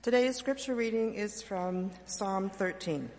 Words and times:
Today's 0.00 0.36
scripture 0.36 0.76
reading 0.76 1.14
is 1.14 1.42
from 1.42 1.90
Psalm 2.06 2.50
13. 2.50 3.10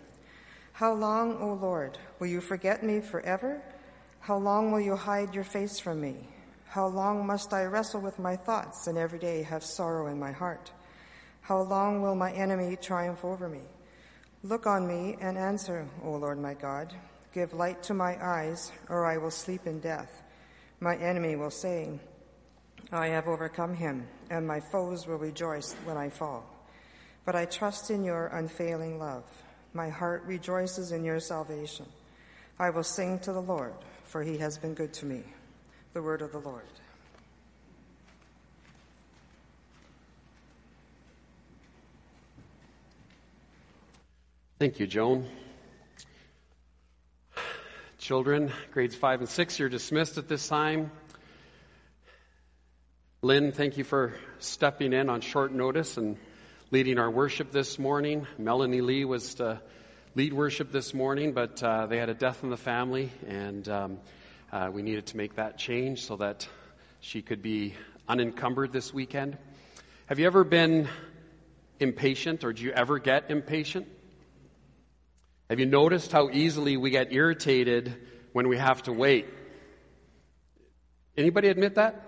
How 0.72 0.94
long, 0.94 1.36
O 1.36 1.52
Lord, 1.52 1.98
will 2.18 2.26
you 2.26 2.40
forget 2.40 2.82
me 2.82 3.00
forever? 3.00 3.60
How 4.20 4.38
long 4.38 4.72
will 4.72 4.80
you 4.80 4.96
hide 4.96 5.34
your 5.34 5.44
face 5.44 5.78
from 5.78 6.00
me? 6.00 6.16
How 6.68 6.86
long 6.86 7.26
must 7.26 7.52
I 7.52 7.64
wrestle 7.64 8.00
with 8.00 8.18
my 8.18 8.34
thoughts 8.34 8.86
and 8.86 8.96
every 8.96 9.18
day 9.18 9.42
have 9.42 9.62
sorrow 9.62 10.06
in 10.06 10.18
my 10.18 10.32
heart? 10.32 10.72
How 11.42 11.60
long 11.60 12.00
will 12.00 12.14
my 12.14 12.32
enemy 12.32 12.76
triumph 12.76 13.26
over 13.26 13.46
me? 13.46 13.64
Look 14.42 14.66
on 14.66 14.88
me 14.88 15.18
and 15.20 15.36
answer, 15.36 15.86
O 16.02 16.12
Lord 16.12 16.38
my 16.38 16.54
God. 16.54 16.94
Give 17.34 17.52
light 17.52 17.82
to 17.84 17.94
my 17.94 18.16
eyes, 18.24 18.72
or 18.88 19.04
I 19.04 19.18
will 19.18 19.30
sleep 19.30 19.66
in 19.66 19.80
death. 19.80 20.22
My 20.80 20.96
enemy 20.96 21.36
will 21.36 21.50
say, 21.50 22.00
I 22.90 23.08
have 23.08 23.28
overcome 23.28 23.74
him, 23.74 24.08
and 24.30 24.48
my 24.48 24.60
foes 24.60 25.06
will 25.06 25.18
rejoice 25.18 25.74
when 25.84 25.98
I 25.98 26.08
fall. 26.08 26.56
But 27.24 27.36
I 27.36 27.44
trust 27.44 27.90
in 27.90 28.04
your 28.04 28.26
unfailing 28.28 28.98
love. 28.98 29.24
My 29.72 29.88
heart 29.88 30.24
rejoices 30.26 30.92
in 30.92 31.04
your 31.04 31.20
salvation. 31.20 31.86
I 32.58 32.70
will 32.70 32.82
sing 32.82 33.18
to 33.20 33.32
the 33.32 33.42
Lord, 33.42 33.74
for 34.04 34.22
he 34.22 34.38
has 34.38 34.58
been 34.58 34.74
good 34.74 34.92
to 34.94 35.06
me. 35.06 35.22
The 35.92 36.02
word 36.02 36.22
of 36.22 36.32
the 36.32 36.40
Lord. 36.40 36.64
Thank 44.58 44.78
you, 44.78 44.86
Joan. 44.86 45.26
Children, 47.96 48.52
grades 48.72 48.94
five 48.94 49.20
and 49.20 49.28
six, 49.28 49.58
you're 49.58 49.68
dismissed 49.68 50.18
at 50.18 50.28
this 50.28 50.48
time. 50.48 50.90
Lynn, 53.22 53.52
thank 53.52 53.78
you 53.78 53.84
for 53.84 54.14
stepping 54.38 54.92
in 54.92 55.08
on 55.08 55.20
short 55.20 55.52
notice 55.52 55.96
and 55.96 56.18
leading 56.72 57.00
our 57.00 57.10
worship 57.10 57.50
this 57.50 57.80
morning. 57.80 58.28
Melanie 58.38 58.80
Lee 58.80 59.04
was 59.04 59.34
to 59.34 59.60
lead 60.14 60.32
worship 60.32 60.70
this 60.70 60.94
morning, 60.94 61.32
but 61.32 61.60
uh, 61.64 61.86
they 61.86 61.96
had 61.96 62.08
a 62.08 62.14
death 62.14 62.44
in 62.44 62.50
the 62.50 62.56
family, 62.56 63.10
and 63.26 63.68
um, 63.68 63.98
uh, 64.52 64.70
we 64.72 64.80
needed 64.80 65.06
to 65.06 65.16
make 65.16 65.34
that 65.34 65.58
change 65.58 66.04
so 66.04 66.14
that 66.14 66.46
she 67.00 67.22
could 67.22 67.42
be 67.42 67.74
unencumbered 68.08 68.72
this 68.72 68.94
weekend. 68.94 69.36
Have 70.06 70.20
you 70.20 70.26
ever 70.26 70.44
been 70.44 70.88
impatient, 71.80 72.44
or 72.44 72.52
do 72.52 72.62
you 72.62 72.70
ever 72.70 73.00
get 73.00 73.32
impatient? 73.32 73.88
Have 75.48 75.58
you 75.58 75.66
noticed 75.66 76.12
how 76.12 76.30
easily 76.30 76.76
we 76.76 76.90
get 76.90 77.12
irritated 77.12 77.96
when 78.32 78.46
we 78.46 78.58
have 78.58 78.80
to 78.84 78.92
wait? 78.92 79.26
Anybody 81.16 81.48
admit 81.48 81.74
that? 81.74 82.00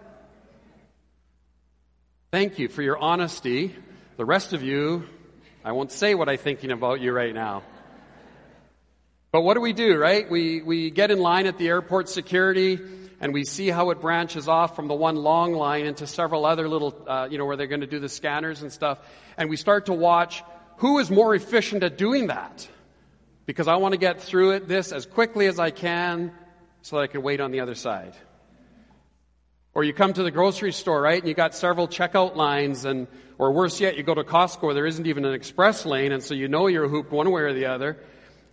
Thank 2.31 2.61
you 2.61 2.69
for 2.69 2.83
your 2.83 2.97
honesty. 2.97 3.75
The 4.23 4.27
rest 4.27 4.53
of 4.53 4.63
you, 4.63 5.09
I 5.65 5.73
won't 5.73 5.91
say 5.91 6.15
what 6.15 6.29
I'm 6.29 6.39
thinking 6.39 6.71
about 6.71 7.01
you 7.01 7.11
right 7.11 7.35
now. 7.35 7.65
But 9.33 9.41
what 9.41 9.55
do 9.55 9.61
we 9.61 9.73
do, 9.73 9.99
right? 9.99 10.31
We, 10.31 10.63
we 10.63 10.93
get 10.93 11.11
in 11.11 11.19
line 11.19 11.47
at 11.47 11.59
the 11.59 11.67
airport 11.67 12.09
security 12.09 12.79
and 13.21 13.35
we 13.35 13.45
see 13.45 13.67
how 13.67 13.91
it 13.91 14.01
branches 14.01 14.47
off 14.47 14.77
from 14.77 14.87
the 14.87 14.95
one 14.95 15.17
long 15.17 15.55
line 15.55 15.87
into 15.87 16.07
several 16.07 16.47
other 16.47 16.69
little, 16.69 16.97
uh, 17.05 17.27
you 17.33 17.37
know, 17.37 17.47
where 17.47 17.57
they're 17.57 17.67
going 17.67 17.81
to 17.81 17.89
do 17.89 17.99
the 17.99 18.09
scanners 18.09 18.63
and 18.63 18.71
stuff. 18.71 19.01
And 19.37 19.51
we 19.51 19.57
start 19.57 19.87
to 19.87 19.93
watch 19.93 20.45
who 20.77 21.01
is 21.01 21.11
more 21.11 21.35
efficient 21.35 21.83
at 21.83 21.99
doing 21.99 22.29
that. 22.29 22.69
Because 23.47 23.67
I 23.67 23.75
want 23.75 23.91
to 23.91 23.99
get 23.99 24.21
through 24.21 24.53
it, 24.53 24.69
this 24.69 24.93
as 24.93 25.05
quickly 25.05 25.49
as 25.49 25.59
I 25.59 25.73
can 25.73 26.31
so 26.83 26.95
that 26.95 27.03
I 27.03 27.07
can 27.09 27.23
wait 27.23 27.41
on 27.41 27.51
the 27.51 27.59
other 27.59 27.75
side. 27.75 28.15
Or 29.75 29.85
you 29.85 29.95
come 29.95 30.13
to 30.13 30.23
the 30.23 30.31
grocery 30.31 30.73
store, 30.73 31.01
right, 31.01 31.19
and 31.19 31.27
you 31.27 31.35
got 31.35 31.55
several 31.55 31.89
checkout 31.89 32.37
lines, 32.37 32.85
and, 32.85 33.07
or 33.39 33.53
worse 33.53 33.81
yet, 33.81 33.97
you 33.97 34.03
go 34.03 34.15
to 34.15 34.23
Costco 34.23 34.65
where 34.65 34.75
there 34.75 34.87
isn't 34.87 35.07
even 35.07 35.25
an 35.25 35.33
express 35.33 35.87
lane, 35.87 36.13
and 36.13 36.23
so 36.23 36.35
you 36.35 36.47
know 36.47 36.67
you're 36.67 36.89
hooped 36.89 37.11
one 37.11 37.31
way 37.31 37.43
or 37.43 37.55
the 37.55 37.67
other. 37.67 37.99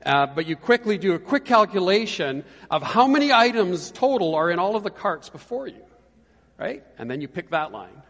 Uh, 0.06 0.28
but 0.28 0.48
you 0.48 0.56
quickly 0.56 0.98
do 0.98 1.14
a 1.14 1.20
quick 1.20 1.44
calculation 1.44 2.46
of 2.72 2.82
how 2.82 3.06
many 3.06 3.34
items 3.34 3.92
total 3.92 4.36
are 4.36 4.50
in 4.50 4.58
all 4.60 4.78
of 4.78 4.84
the 4.84 4.90
carts 4.90 5.30
before 5.30 5.68
you, 5.68 5.84
right? 6.58 6.86
And 6.98 7.12
then 7.12 7.20
you 7.20 7.28
pick 7.28 7.50
that 7.50 7.74
line. 7.74 8.02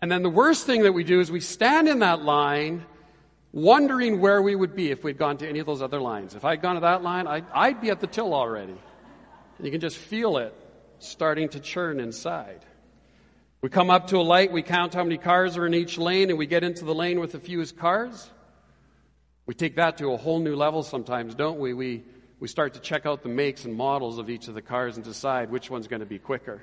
And 0.00 0.12
then 0.12 0.22
the 0.22 0.30
worst 0.30 0.66
thing 0.66 0.82
that 0.84 0.92
we 0.92 1.02
do 1.02 1.18
is 1.18 1.32
we 1.32 1.40
stand 1.40 1.88
in 1.88 1.98
that 1.98 2.22
line 2.22 2.84
wondering 3.50 4.20
where 4.20 4.40
we 4.40 4.54
would 4.54 4.76
be 4.76 4.92
if 4.92 5.02
we'd 5.02 5.18
gone 5.18 5.38
to 5.38 5.48
any 5.48 5.58
of 5.58 5.66
those 5.66 5.82
other 5.82 6.00
lines. 6.00 6.36
If 6.36 6.44
I'd 6.44 6.62
gone 6.62 6.76
to 6.76 6.82
that 6.82 7.02
line, 7.02 7.26
I'd, 7.26 7.46
I'd 7.52 7.80
be 7.80 7.90
at 7.90 8.00
the 8.00 8.06
till 8.06 8.32
already. 8.32 8.76
And 9.58 9.66
you 9.66 9.72
can 9.72 9.80
just 9.80 9.96
feel 9.96 10.36
it 10.36 10.54
starting 11.06 11.48
to 11.50 11.60
churn 11.60 12.00
inside. 12.00 12.64
We 13.60 13.70
come 13.70 13.88
up 13.88 14.08
to 14.08 14.18
a 14.18 14.22
light, 14.22 14.52
we 14.52 14.62
count 14.62 14.92
how 14.92 15.04
many 15.04 15.16
cars 15.16 15.56
are 15.56 15.66
in 15.66 15.72
each 15.72 15.96
lane, 15.96 16.28
and 16.28 16.38
we 16.38 16.46
get 16.46 16.64
into 16.64 16.84
the 16.84 16.94
lane 16.94 17.18
with 17.20 17.32
the 17.32 17.40
fewest 17.40 17.78
cars. 17.78 18.30
We 19.46 19.54
take 19.54 19.76
that 19.76 19.98
to 19.98 20.12
a 20.12 20.16
whole 20.16 20.38
new 20.38 20.56
level 20.56 20.82
sometimes, 20.82 21.34
don't 21.34 21.58
we? 21.58 21.74
We, 21.74 22.04
we 22.40 22.48
start 22.48 22.74
to 22.74 22.80
check 22.80 23.06
out 23.06 23.22
the 23.22 23.28
makes 23.28 23.64
and 23.64 23.74
models 23.74 24.18
of 24.18 24.28
each 24.28 24.48
of 24.48 24.54
the 24.54 24.62
cars 24.62 24.96
and 24.96 25.04
decide 25.04 25.50
which 25.50 25.70
one's 25.70 25.88
going 25.88 26.00
to 26.00 26.06
be 26.06 26.18
quicker. 26.18 26.62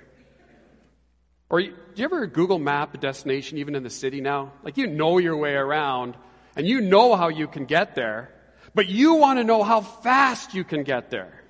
Or 1.49 1.59
do 1.61 1.73
you 1.95 2.05
ever 2.05 2.27
Google 2.27 2.59
map 2.59 2.93
a 2.93 2.97
destination, 2.97 3.57
even 3.57 3.75
in 3.75 3.83
the 3.83 3.89
city 3.89 4.21
now? 4.21 4.53
Like 4.63 4.77
you 4.77 4.87
know 4.87 5.17
your 5.17 5.35
way 5.37 5.53
around, 5.53 6.15
and 6.55 6.67
you 6.67 6.81
know 6.81 7.15
how 7.15 7.29
you 7.29 7.47
can 7.47 7.65
get 7.65 7.93
there, 7.95 8.31
but 8.73 8.87
you 8.87 9.15
want 9.15 9.39
to 9.39 9.43
know 9.43 9.63
how 9.63 9.81
fast 9.81 10.53
you 10.53 10.63
can 10.63 10.83
get 10.83 11.09
there. 11.09 11.43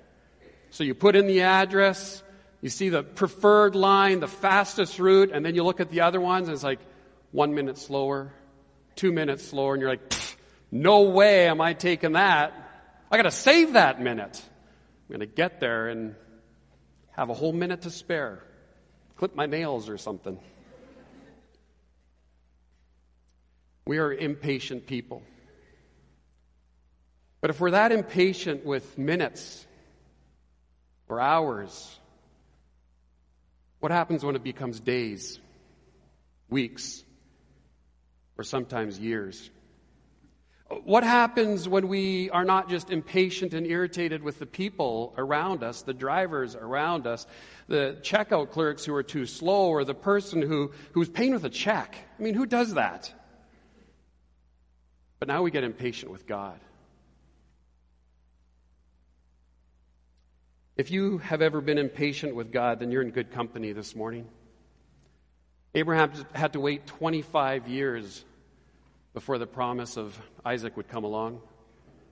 So 0.70 0.82
you 0.82 0.94
put 0.94 1.14
in 1.14 1.26
the 1.26 1.42
address, 1.42 2.22
you 2.62 2.68
see 2.68 2.88
the 2.88 3.02
preferred 3.02 3.74
line, 3.74 4.20
the 4.20 4.28
fastest 4.28 5.00
route, 5.00 5.32
and 5.32 5.44
then 5.44 5.56
you 5.56 5.64
look 5.64 5.80
at 5.80 5.90
the 5.90 6.02
other 6.02 6.20
ones 6.20 6.46
and 6.46 6.54
it's 6.54 6.62
like 6.62 6.78
one 7.32 7.54
minute 7.54 7.76
slower, 7.76 8.32
two 8.94 9.10
minutes 9.10 9.44
slower, 9.44 9.74
and 9.74 9.80
you're 9.80 9.90
like, 9.90 10.14
no 10.70 11.02
way 11.02 11.48
am 11.48 11.60
I 11.60 11.74
taking 11.74 12.12
that. 12.12 12.54
I 13.10 13.16
gotta 13.16 13.32
save 13.32 13.72
that 13.72 14.00
minute. 14.00 14.40
I'm 15.08 15.12
gonna 15.12 15.26
get 15.26 15.58
there 15.58 15.88
and 15.88 16.14
have 17.10 17.30
a 17.30 17.34
whole 17.34 17.52
minute 17.52 17.82
to 17.82 17.90
spare. 17.90 18.44
Clip 19.16 19.34
my 19.34 19.46
nails 19.46 19.88
or 19.88 19.98
something. 19.98 20.38
We 23.86 23.98
are 23.98 24.14
impatient 24.14 24.86
people. 24.86 25.24
But 27.40 27.50
if 27.50 27.60
we're 27.60 27.72
that 27.72 27.90
impatient 27.90 28.64
with 28.64 28.96
minutes 28.96 29.66
or 31.08 31.20
hours 31.20 31.98
what 33.82 33.90
happens 33.90 34.24
when 34.24 34.36
it 34.36 34.44
becomes 34.44 34.78
days, 34.78 35.40
weeks, 36.48 37.02
or 38.38 38.44
sometimes 38.44 38.96
years? 38.96 39.50
What 40.84 41.02
happens 41.02 41.68
when 41.68 41.88
we 41.88 42.30
are 42.30 42.44
not 42.44 42.70
just 42.70 42.90
impatient 42.90 43.54
and 43.54 43.66
irritated 43.66 44.22
with 44.22 44.38
the 44.38 44.46
people 44.46 45.12
around 45.18 45.64
us, 45.64 45.82
the 45.82 45.92
drivers 45.92 46.54
around 46.54 47.08
us, 47.08 47.26
the 47.66 47.98
checkout 48.02 48.52
clerks 48.52 48.84
who 48.84 48.94
are 48.94 49.02
too 49.02 49.26
slow, 49.26 49.70
or 49.70 49.84
the 49.84 49.94
person 49.94 50.42
who, 50.42 50.70
who's 50.92 51.08
paying 51.08 51.32
with 51.32 51.44
a 51.44 51.50
check? 51.50 51.96
I 52.20 52.22
mean, 52.22 52.34
who 52.34 52.46
does 52.46 52.74
that? 52.74 53.12
But 55.18 55.26
now 55.26 55.42
we 55.42 55.50
get 55.50 55.64
impatient 55.64 56.12
with 56.12 56.28
God. 56.28 56.60
If 60.82 60.90
you 60.90 61.18
have 61.18 61.42
ever 61.42 61.60
been 61.60 61.78
impatient 61.78 62.34
with 62.34 62.50
God, 62.50 62.80
then 62.80 62.90
you're 62.90 63.02
in 63.02 63.12
good 63.12 63.30
company 63.30 63.70
this 63.70 63.94
morning. 63.94 64.26
Abraham 65.76 66.10
had 66.32 66.54
to 66.54 66.60
wait 66.60 66.88
25 66.88 67.68
years 67.68 68.24
before 69.14 69.38
the 69.38 69.46
promise 69.46 69.96
of 69.96 70.20
Isaac 70.44 70.76
would 70.76 70.88
come 70.88 71.04
along. 71.04 71.40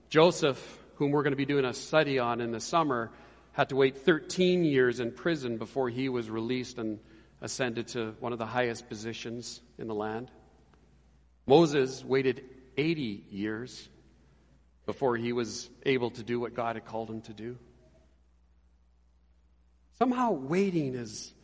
Joseph, 0.08 0.78
whom 0.94 1.10
we're 1.10 1.24
going 1.24 1.32
to 1.32 1.36
be 1.36 1.46
doing 1.46 1.64
a 1.64 1.74
study 1.74 2.20
on 2.20 2.40
in 2.40 2.52
the 2.52 2.60
summer, 2.60 3.10
had 3.54 3.70
to 3.70 3.74
wait 3.74 4.04
13 4.04 4.62
years 4.62 5.00
in 5.00 5.10
prison 5.10 5.58
before 5.58 5.88
he 5.88 6.08
was 6.08 6.30
released 6.30 6.78
and 6.78 7.00
ascended 7.40 7.88
to 7.88 8.14
one 8.20 8.32
of 8.32 8.38
the 8.38 8.46
highest 8.46 8.88
positions 8.88 9.60
in 9.78 9.88
the 9.88 9.96
land. 9.96 10.30
Moses 11.44 12.04
waited 12.04 12.44
80 12.76 13.24
years 13.32 13.88
before 14.86 15.16
he 15.16 15.32
was 15.32 15.68
able 15.84 16.12
to 16.12 16.22
do 16.22 16.38
what 16.38 16.54
God 16.54 16.76
had 16.76 16.84
called 16.84 17.10
him 17.10 17.22
to 17.22 17.32
do. 17.32 17.58
Somehow 20.00 20.32
waiting 20.32 20.94
is 20.94 21.34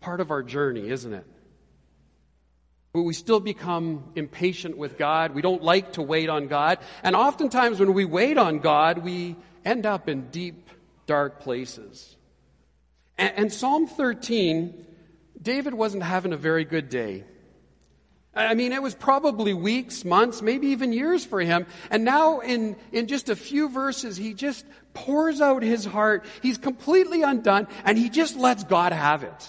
part 0.00 0.20
of 0.20 0.30
our 0.30 0.44
journey, 0.44 0.88
isn't 0.88 1.12
it? 1.12 1.26
But 2.92 3.02
we 3.02 3.12
still 3.12 3.40
become 3.40 4.12
impatient 4.14 4.76
with 4.76 4.96
God. 4.96 5.34
We 5.34 5.42
don't 5.42 5.64
like 5.64 5.94
to 5.94 6.02
wait 6.02 6.28
on 6.28 6.46
God. 6.46 6.78
And 7.02 7.16
oftentimes 7.16 7.80
when 7.80 7.92
we 7.92 8.04
wait 8.04 8.38
on 8.38 8.60
God, 8.60 8.98
we 8.98 9.34
end 9.64 9.84
up 9.84 10.08
in 10.08 10.28
deep, 10.28 10.70
dark 11.06 11.40
places. 11.40 12.16
And, 13.18 13.32
and 13.36 13.52
Psalm 13.52 13.88
13, 13.88 14.86
David 15.42 15.74
wasn't 15.74 16.04
having 16.04 16.32
a 16.32 16.36
very 16.36 16.64
good 16.64 16.88
day. 16.88 17.24
I 18.36 18.54
mean, 18.54 18.72
it 18.72 18.82
was 18.82 18.94
probably 18.94 19.54
weeks, 19.54 20.04
months, 20.04 20.42
maybe 20.42 20.68
even 20.68 20.92
years 20.92 21.24
for 21.24 21.40
him. 21.40 21.66
And 21.90 22.04
now 22.04 22.40
in, 22.40 22.76
in 22.90 23.06
just 23.06 23.28
a 23.28 23.36
few 23.36 23.68
verses, 23.68 24.16
he 24.16 24.34
just 24.34 24.66
pours 24.92 25.40
out 25.40 25.62
his 25.62 25.84
heart. 25.84 26.24
He's 26.42 26.58
completely 26.58 27.22
undone 27.22 27.68
and 27.84 27.96
he 27.96 28.10
just 28.10 28.36
lets 28.36 28.64
God 28.64 28.92
have 28.92 29.22
it. 29.22 29.48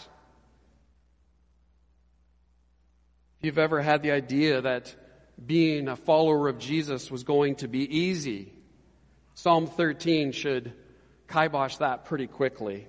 If 3.40 3.46
you've 3.48 3.58
ever 3.58 3.82
had 3.82 4.04
the 4.04 4.12
idea 4.12 4.62
that 4.62 4.96
being 5.44 5.88
a 5.88 5.96
follower 5.96 6.48
of 6.48 6.60
Jesus 6.60 7.12
was 7.12 7.24
going 7.24 7.56
to 7.56 7.68
be 7.68 7.98
easy. 7.98 8.54
Psalm 9.34 9.68
13 9.68 10.32
should 10.32 10.74
kibosh 11.28 11.78
that 11.78 12.06
pretty 12.06 12.28
quickly. 12.28 12.88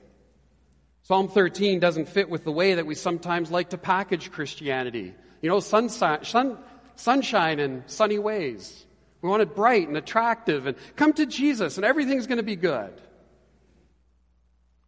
Psalm 1.02 1.28
13 1.28 1.80
doesn't 1.80 2.08
fit 2.08 2.28
with 2.28 2.44
the 2.44 2.52
way 2.52 2.74
that 2.74 2.86
we 2.86 2.94
sometimes 2.94 3.50
like 3.50 3.70
to 3.70 3.78
package 3.78 4.30
Christianity. 4.30 5.14
You 5.42 5.50
know, 5.50 5.60
sunshine, 5.60 6.24
sun, 6.24 6.58
sunshine 6.96 7.60
and 7.60 7.82
sunny 7.86 8.18
ways. 8.18 8.84
We 9.22 9.28
want 9.28 9.42
it 9.42 9.54
bright 9.54 9.88
and 9.88 9.96
attractive 9.96 10.66
and 10.66 10.76
come 10.96 11.12
to 11.14 11.26
Jesus 11.26 11.76
and 11.76 11.84
everything's 11.84 12.26
going 12.26 12.38
to 12.38 12.44
be 12.44 12.56
good. 12.56 13.00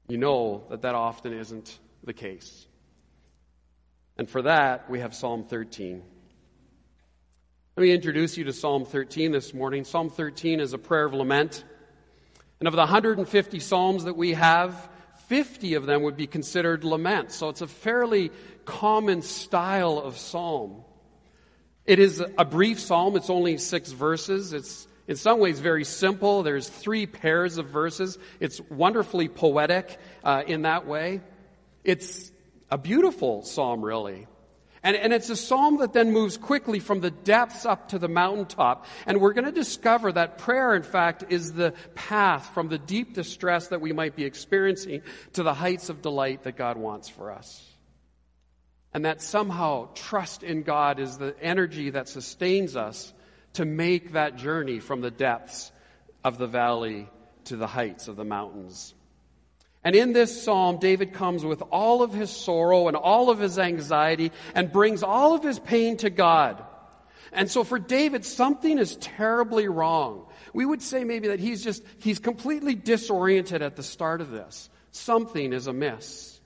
You 0.08 0.18
know 0.18 0.64
that 0.70 0.82
that 0.82 0.94
often 0.94 1.32
isn't 1.32 1.78
the 2.04 2.12
case. 2.12 2.66
And 4.16 4.28
for 4.28 4.42
that, 4.42 4.90
we 4.90 5.00
have 5.00 5.14
Psalm 5.14 5.44
13. 5.44 6.02
Let 7.76 7.82
me 7.82 7.92
introduce 7.92 8.36
you 8.36 8.44
to 8.44 8.52
Psalm 8.52 8.84
13 8.84 9.30
this 9.30 9.54
morning. 9.54 9.84
Psalm 9.84 10.10
13 10.10 10.58
is 10.58 10.72
a 10.72 10.78
prayer 10.78 11.04
of 11.04 11.14
lament. 11.14 11.62
And 12.58 12.66
of 12.66 12.72
the 12.72 12.78
150 12.78 13.60
Psalms 13.60 14.04
that 14.04 14.16
we 14.16 14.32
have, 14.32 14.88
50 15.28 15.74
of 15.74 15.86
them 15.86 16.02
would 16.02 16.16
be 16.16 16.26
considered 16.26 16.82
lament. 16.82 17.30
So 17.30 17.50
it's 17.50 17.60
a 17.60 17.68
fairly 17.68 18.32
common 18.69 19.23
style 19.23 19.99
of 19.99 20.19
psalm. 20.19 20.85
It 21.87 21.99
is 21.99 22.23
a 22.37 22.44
brief 22.44 22.79
psalm. 22.79 23.17
It's 23.17 23.31
only 23.31 23.56
six 23.56 23.91
verses. 23.91 24.53
It's 24.53 24.87
in 25.09 25.17
some 25.17 25.41
ways 25.41 25.59
very 25.59 25.85
simple. 25.85 26.43
There's 26.43 26.69
three 26.69 27.06
pairs 27.06 27.56
of 27.56 27.70
verses. 27.70 28.19
It's 28.41 28.61
wonderfully 28.61 29.29
poetic 29.29 29.99
uh, 30.23 30.43
in 30.47 30.62
that 30.62 30.87
way. 30.87 31.23
It's 31.82 32.31
a 32.70 32.76
beautiful 32.76 33.43
psalm, 33.43 33.82
really. 33.82 34.26
And, 34.82 34.97
and 34.97 35.15
it's 35.15 35.31
a 35.31 35.37
psalm 35.37 35.79
that 35.79 35.94
then 35.94 36.12
moves 36.12 36.37
quickly 36.37 36.79
from 36.79 37.00
the 37.00 37.11
depths 37.11 37.65
up 37.65 37.88
to 37.88 37.99
the 37.99 38.06
mountaintop. 38.06 38.85
And 39.06 39.19
we're 39.19 39.32
going 39.32 39.47
to 39.47 39.50
discover 39.53 40.12
that 40.12 40.37
prayer, 40.37 40.75
in 40.75 40.82
fact, 40.82 41.25
is 41.31 41.55
the 41.55 41.73
path 41.94 42.53
from 42.53 42.69
the 42.69 42.79
deep 42.79 43.15
distress 43.15 43.69
that 43.69 43.81
we 43.81 43.93
might 43.93 44.15
be 44.15 44.25
experiencing 44.25 45.00
to 45.32 45.43
the 45.43 45.55
heights 45.55 45.88
of 45.88 46.03
delight 46.03 46.43
that 46.43 46.56
God 46.56 46.76
wants 46.76 47.09
for 47.09 47.32
us. 47.32 47.65
And 48.94 49.05
that 49.05 49.20
somehow 49.20 49.88
trust 49.94 50.43
in 50.43 50.62
God 50.62 50.99
is 50.99 51.19
the 51.19 51.35
energy 51.40 51.90
that 51.90 52.08
sustains 52.08 52.75
us 52.76 53.12
to 53.55 53.64
make 53.64 54.12
that 54.12 54.37
journey 54.37 54.81
from 54.81 55.00
the 55.00 55.11
depths 55.11 55.73
of 56.25 56.38
the 56.38 56.46
valley 56.46 57.08
to 57.44 57.56
the 57.56 57.67
heights 57.67 58.08
of 58.08 58.17
the 58.17 58.25
mountains. 58.25 58.94
And 59.85 59.94
in 59.94 60.12
this 60.12 60.43
psalm, 60.43 60.79
David 60.79 61.12
comes 61.12 61.44
with 61.44 61.62
all 61.70 62.02
of 62.02 62.12
his 62.12 62.31
sorrow 62.31 62.88
and 62.88 62.96
all 62.96 63.31
of 63.31 63.38
his 63.38 63.58
anxiety 63.58 64.32
and 64.55 64.73
brings 64.73 65.02
all 65.02 65.34
of 65.34 65.43
his 65.43 65.58
pain 65.58 65.96
to 65.99 66.11
God. 66.11 66.62
And 67.32 67.50
so 67.50 67.62
for 67.62 67.79
David, 67.79 68.25
something 68.25 68.79
is 68.79 68.96
terribly 68.96 69.69
wrong. 69.69 70.26
We 70.52 70.67
would 70.67 70.82
say 70.82 71.05
maybe 71.05 71.29
that 71.29 71.41
he's 71.41 71.62
just, 71.62 71.82
he's 71.99 72.19
completely 72.19 72.75
disoriented 72.75 73.62
at 73.62 73.76
the 73.76 73.82
start 73.82 74.20
of 74.20 74.31
this. 74.31 74.69
Something 74.91 75.52
is 75.52 75.67
amiss. 75.67 76.38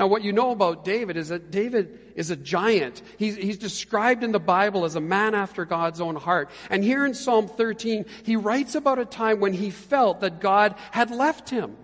Now, 0.00 0.06
what 0.06 0.24
you 0.24 0.32
know 0.32 0.50
about 0.50 0.82
David 0.82 1.18
is 1.18 1.28
that 1.28 1.50
David 1.50 2.00
is 2.14 2.30
a 2.30 2.36
giant. 2.36 3.02
He's, 3.18 3.36
he's, 3.36 3.58
described 3.58 4.24
in 4.24 4.32
the 4.32 4.40
Bible 4.40 4.86
as 4.86 4.96
a 4.96 5.00
man 5.00 5.34
after 5.34 5.66
God's 5.66 6.00
own 6.00 6.16
heart. 6.16 6.48
And 6.70 6.82
here 6.82 7.04
in 7.04 7.12
Psalm 7.12 7.48
13, 7.48 8.06
he 8.22 8.36
writes 8.36 8.74
about 8.74 8.98
a 8.98 9.04
time 9.04 9.40
when 9.40 9.52
he 9.52 9.68
felt 9.68 10.20
that 10.20 10.40
God 10.40 10.74
had 10.90 11.10
left 11.10 11.50
him, 11.50 11.76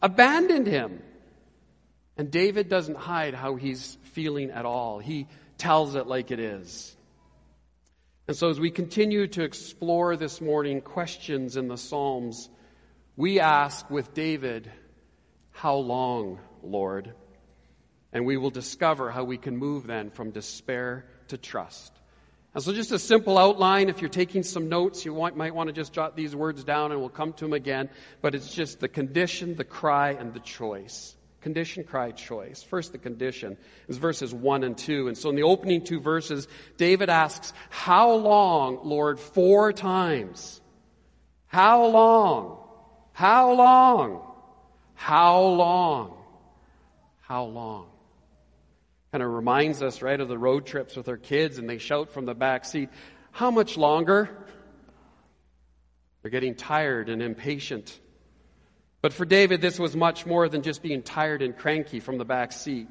abandoned 0.00 0.68
him. 0.68 1.02
And 2.16 2.30
David 2.30 2.68
doesn't 2.68 2.96
hide 2.96 3.34
how 3.34 3.56
he's 3.56 3.98
feeling 4.12 4.52
at 4.52 4.64
all. 4.64 5.00
He 5.00 5.26
tells 5.58 5.96
it 5.96 6.06
like 6.06 6.30
it 6.30 6.38
is. 6.38 6.96
And 8.28 8.36
so, 8.36 8.50
as 8.50 8.60
we 8.60 8.70
continue 8.70 9.26
to 9.26 9.42
explore 9.42 10.16
this 10.16 10.40
morning 10.40 10.80
questions 10.80 11.56
in 11.56 11.66
the 11.66 11.76
Psalms, 11.76 12.48
we 13.16 13.40
ask 13.40 13.90
with 13.90 14.14
David, 14.14 14.70
How 15.50 15.74
long, 15.74 16.38
Lord? 16.62 17.14
And 18.12 18.26
we 18.26 18.36
will 18.36 18.50
discover 18.50 19.10
how 19.10 19.24
we 19.24 19.38
can 19.38 19.56
move 19.56 19.86
then 19.86 20.10
from 20.10 20.30
despair 20.30 21.06
to 21.28 21.38
trust. 21.38 21.92
And 22.54 22.62
so, 22.62 22.72
just 22.74 22.92
a 22.92 22.98
simple 22.98 23.38
outline. 23.38 23.88
If 23.88 24.02
you're 24.02 24.10
taking 24.10 24.42
some 24.42 24.68
notes, 24.68 25.06
you 25.06 25.14
want, 25.14 25.36
might 25.36 25.54
want 25.54 25.68
to 25.68 25.72
just 25.72 25.94
jot 25.94 26.16
these 26.16 26.36
words 26.36 26.64
down 26.64 26.92
and 26.92 27.00
we'll 27.00 27.08
come 27.08 27.32
to 27.34 27.44
them 27.46 27.54
again. 27.54 27.88
But 28.20 28.34
it's 28.34 28.52
just 28.52 28.80
the 28.80 28.88
condition, 28.88 29.56
the 29.56 29.64
cry, 29.64 30.10
and 30.10 30.34
the 30.34 30.40
choice. 30.40 31.16
Condition, 31.40 31.82
cry, 31.82 32.10
choice. 32.10 32.62
First, 32.62 32.92
the 32.92 32.98
condition 32.98 33.56
is 33.88 33.96
verses 33.96 34.32
1 34.34 34.64
and 34.64 34.76
2. 34.76 35.08
And 35.08 35.16
so, 35.16 35.30
in 35.30 35.36
the 35.36 35.42
opening 35.44 35.82
two 35.82 35.98
verses, 35.98 36.46
David 36.76 37.08
asks, 37.08 37.54
How 37.70 38.12
long, 38.12 38.80
Lord? 38.84 39.18
Four 39.18 39.72
times. 39.72 40.60
How 41.46 41.86
long? 41.86 42.58
How 43.12 43.52
long? 43.54 44.22
How 44.94 45.42
long? 45.42 46.16
How 47.20 47.44
long? 47.44 47.91
Kind 49.12 49.22
of 49.22 49.30
reminds 49.30 49.82
us, 49.82 50.00
right, 50.00 50.18
of 50.18 50.28
the 50.28 50.38
road 50.38 50.64
trips 50.64 50.96
with 50.96 51.06
our 51.06 51.18
kids, 51.18 51.58
and 51.58 51.68
they 51.68 51.76
shout 51.76 52.10
from 52.10 52.24
the 52.24 52.34
back 52.34 52.64
seat, 52.64 52.88
How 53.30 53.50
much 53.50 53.76
longer? 53.76 54.30
They're 56.22 56.30
getting 56.30 56.54
tired 56.54 57.10
and 57.10 57.20
impatient. 57.22 57.98
But 59.02 59.12
for 59.12 59.26
David, 59.26 59.60
this 59.60 59.78
was 59.78 59.94
much 59.94 60.24
more 60.24 60.48
than 60.48 60.62
just 60.62 60.80
being 60.82 61.02
tired 61.02 61.42
and 61.42 61.56
cranky 61.56 62.00
from 62.00 62.16
the 62.16 62.24
back 62.24 62.52
seat. 62.52 62.86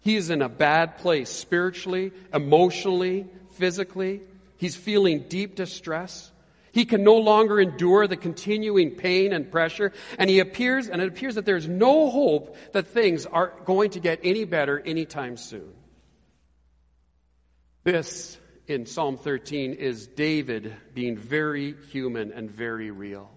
He 0.00 0.16
is 0.16 0.28
in 0.28 0.42
a 0.42 0.48
bad 0.48 0.98
place 0.98 1.30
spiritually, 1.30 2.12
emotionally, 2.32 3.26
physically. 3.52 4.20
He's 4.58 4.76
feeling 4.76 5.24
deep 5.28 5.54
distress. 5.54 6.30
He 6.74 6.84
can 6.84 7.04
no 7.04 7.18
longer 7.18 7.60
endure 7.60 8.08
the 8.08 8.16
continuing 8.16 8.96
pain 8.96 9.32
and 9.32 9.48
pressure, 9.48 9.92
and 10.18 10.28
he 10.28 10.40
appears, 10.40 10.88
and 10.88 11.00
it 11.00 11.06
appears 11.06 11.36
that 11.36 11.46
there's 11.46 11.68
no 11.68 12.10
hope 12.10 12.56
that 12.72 12.88
things 12.88 13.26
are 13.26 13.52
going 13.64 13.90
to 13.90 14.00
get 14.00 14.18
any 14.24 14.44
better 14.44 14.80
anytime 14.80 15.36
soon. 15.36 15.72
This, 17.84 18.36
in 18.66 18.86
Psalm 18.86 19.18
13, 19.18 19.74
is 19.74 20.08
David 20.08 20.74
being 20.92 21.16
very 21.16 21.76
human 21.92 22.32
and 22.32 22.50
very 22.50 22.90
real. 22.90 23.30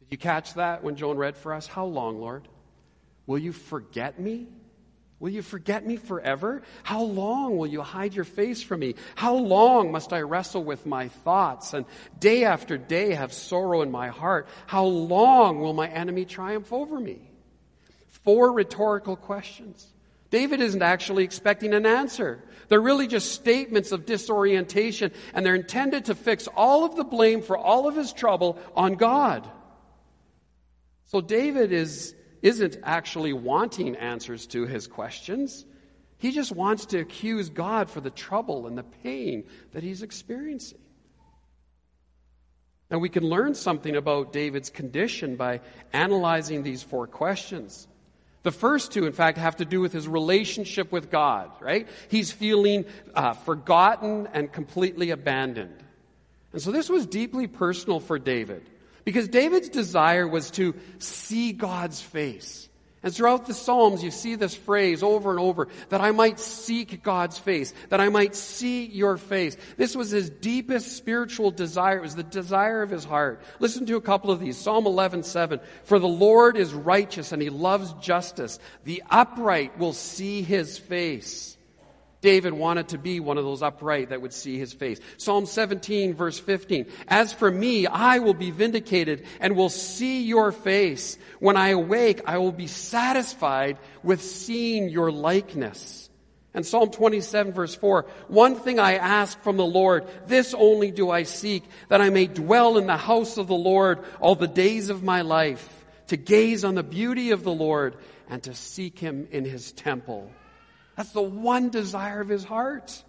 Did 0.00 0.08
you 0.10 0.18
catch 0.18 0.54
that 0.54 0.82
when 0.82 0.96
Joan 0.96 1.16
read 1.16 1.36
for 1.36 1.54
us? 1.54 1.68
How 1.68 1.84
long, 1.84 2.18
Lord? 2.20 2.48
Will 3.28 3.38
you 3.38 3.52
forget 3.52 4.18
me? 4.18 4.48
Will 5.18 5.30
you 5.30 5.40
forget 5.40 5.86
me 5.86 5.96
forever? 5.96 6.62
How 6.82 7.02
long 7.02 7.56
will 7.56 7.66
you 7.66 7.80
hide 7.80 8.14
your 8.14 8.24
face 8.24 8.62
from 8.62 8.80
me? 8.80 8.96
How 9.14 9.34
long 9.34 9.90
must 9.90 10.12
I 10.12 10.20
wrestle 10.20 10.62
with 10.62 10.84
my 10.84 11.08
thoughts 11.08 11.72
and 11.72 11.86
day 12.20 12.44
after 12.44 12.76
day 12.76 13.14
have 13.14 13.32
sorrow 13.32 13.80
in 13.80 13.90
my 13.90 14.08
heart? 14.08 14.46
How 14.66 14.84
long 14.84 15.60
will 15.60 15.72
my 15.72 15.88
enemy 15.88 16.26
triumph 16.26 16.70
over 16.70 17.00
me? 17.00 17.30
Four 18.24 18.52
rhetorical 18.52 19.16
questions. 19.16 19.86
David 20.30 20.60
isn't 20.60 20.82
actually 20.82 21.24
expecting 21.24 21.72
an 21.72 21.86
answer. 21.86 22.42
They're 22.68 22.80
really 22.80 23.06
just 23.06 23.32
statements 23.32 23.92
of 23.92 24.04
disorientation, 24.04 25.12
and 25.32 25.46
they're 25.46 25.54
intended 25.54 26.06
to 26.06 26.14
fix 26.14 26.46
all 26.48 26.84
of 26.84 26.96
the 26.96 27.04
blame 27.04 27.40
for 27.40 27.56
all 27.56 27.88
of 27.88 27.96
his 27.96 28.12
trouble 28.12 28.58
on 28.74 28.94
God. 28.94 29.48
So 31.04 31.20
David 31.20 31.72
is 31.72 32.15
isn't 32.46 32.78
actually 32.84 33.32
wanting 33.32 33.96
answers 33.96 34.46
to 34.46 34.66
his 34.66 34.86
questions. 34.86 35.66
He 36.18 36.30
just 36.30 36.52
wants 36.52 36.86
to 36.86 37.00
accuse 37.00 37.48
God 37.48 37.90
for 37.90 38.00
the 38.00 38.10
trouble 38.10 38.68
and 38.68 38.78
the 38.78 38.84
pain 38.84 39.44
that 39.72 39.82
he's 39.82 40.02
experiencing. 40.02 40.78
And 42.88 43.00
we 43.00 43.08
can 43.08 43.24
learn 43.24 43.54
something 43.56 43.96
about 43.96 44.32
David's 44.32 44.70
condition 44.70 45.34
by 45.34 45.60
analyzing 45.92 46.62
these 46.62 46.84
four 46.84 47.08
questions. 47.08 47.88
The 48.44 48.52
first 48.52 48.92
two, 48.92 49.06
in 49.06 49.12
fact, 49.12 49.38
have 49.38 49.56
to 49.56 49.64
do 49.64 49.80
with 49.80 49.92
his 49.92 50.06
relationship 50.06 50.92
with 50.92 51.10
God, 51.10 51.50
right? 51.60 51.88
He's 52.08 52.30
feeling 52.30 52.84
uh, 53.12 53.32
forgotten 53.32 54.28
and 54.32 54.52
completely 54.52 55.10
abandoned. 55.10 55.82
And 56.52 56.62
so 56.62 56.70
this 56.70 56.88
was 56.88 57.06
deeply 57.06 57.48
personal 57.48 57.98
for 57.98 58.20
David. 58.20 58.62
Because 59.06 59.28
David's 59.28 59.68
desire 59.68 60.26
was 60.26 60.50
to 60.52 60.74
see 60.98 61.52
God's 61.52 62.02
face. 62.02 62.68
And 63.04 63.14
throughout 63.14 63.46
the 63.46 63.54
Psalms, 63.54 64.02
you 64.02 64.10
see 64.10 64.34
this 64.34 64.56
phrase 64.56 65.04
over 65.04 65.30
and 65.30 65.38
over 65.38 65.68
that 65.90 66.00
I 66.00 66.10
might 66.10 66.40
seek 66.40 67.04
God's 67.04 67.38
face, 67.38 67.72
that 67.90 68.00
I 68.00 68.08
might 68.08 68.34
see 68.34 68.84
your 68.84 69.16
face. 69.16 69.56
This 69.76 69.94
was 69.94 70.10
his 70.10 70.28
deepest 70.28 70.96
spiritual 70.96 71.52
desire. 71.52 71.98
It 71.98 72.02
was 72.02 72.16
the 72.16 72.24
desire 72.24 72.82
of 72.82 72.90
his 72.90 73.04
heart. 73.04 73.42
Listen 73.60 73.86
to 73.86 73.96
a 73.96 74.00
couple 74.00 74.32
of 74.32 74.40
these. 74.40 74.58
Psalm 74.58 74.86
11, 74.86 75.22
7. 75.22 75.60
For 75.84 76.00
the 76.00 76.08
Lord 76.08 76.56
is 76.56 76.74
righteous 76.74 77.30
and 77.30 77.40
he 77.40 77.48
loves 77.48 77.92
justice. 78.04 78.58
The 78.82 79.04
upright 79.08 79.78
will 79.78 79.92
see 79.92 80.42
his 80.42 80.76
face. 80.76 81.55
David 82.20 82.52
wanted 82.54 82.88
to 82.88 82.98
be 82.98 83.20
one 83.20 83.38
of 83.38 83.44
those 83.44 83.62
upright 83.62 84.08
that 84.08 84.22
would 84.22 84.32
see 84.32 84.58
his 84.58 84.72
face. 84.72 85.00
Psalm 85.16 85.46
17 85.46 86.14
verse 86.14 86.38
15. 86.38 86.86
As 87.08 87.32
for 87.32 87.50
me, 87.50 87.86
I 87.86 88.18
will 88.18 88.34
be 88.34 88.50
vindicated 88.50 89.26
and 89.40 89.56
will 89.56 89.68
see 89.68 90.22
your 90.24 90.52
face. 90.52 91.18
When 91.40 91.56
I 91.56 91.68
awake, 91.68 92.22
I 92.26 92.38
will 92.38 92.52
be 92.52 92.66
satisfied 92.66 93.78
with 94.02 94.22
seeing 94.22 94.88
your 94.88 95.12
likeness. 95.12 96.08
And 96.54 96.64
Psalm 96.64 96.90
27 96.90 97.52
verse 97.52 97.74
4, 97.74 98.06
one 98.28 98.54
thing 98.54 98.78
I 98.78 98.94
ask 98.94 99.38
from 99.42 99.58
the 99.58 99.66
Lord, 99.66 100.06
this 100.26 100.54
only 100.54 100.90
do 100.90 101.10
I 101.10 101.24
seek, 101.24 101.64
that 101.90 102.00
I 102.00 102.08
may 102.08 102.26
dwell 102.26 102.78
in 102.78 102.86
the 102.86 102.96
house 102.96 103.36
of 103.36 103.46
the 103.46 103.54
Lord 103.54 104.02
all 104.20 104.36
the 104.36 104.48
days 104.48 104.88
of 104.88 105.02
my 105.02 105.20
life, 105.20 105.84
to 106.06 106.16
gaze 106.16 106.64
on 106.64 106.74
the 106.74 106.82
beauty 106.82 107.32
of 107.32 107.44
the 107.44 107.52
Lord 107.52 107.96
and 108.30 108.42
to 108.44 108.54
seek 108.54 108.98
him 108.98 109.28
in 109.30 109.44
his 109.44 109.72
temple. 109.72 110.32
That's 110.96 111.10
the 111.10 111.22
one 111.22 111.68
desire 111.68 112.20
of 112.20 112.28
his 112.28 112.44
heart. 112.44 113.04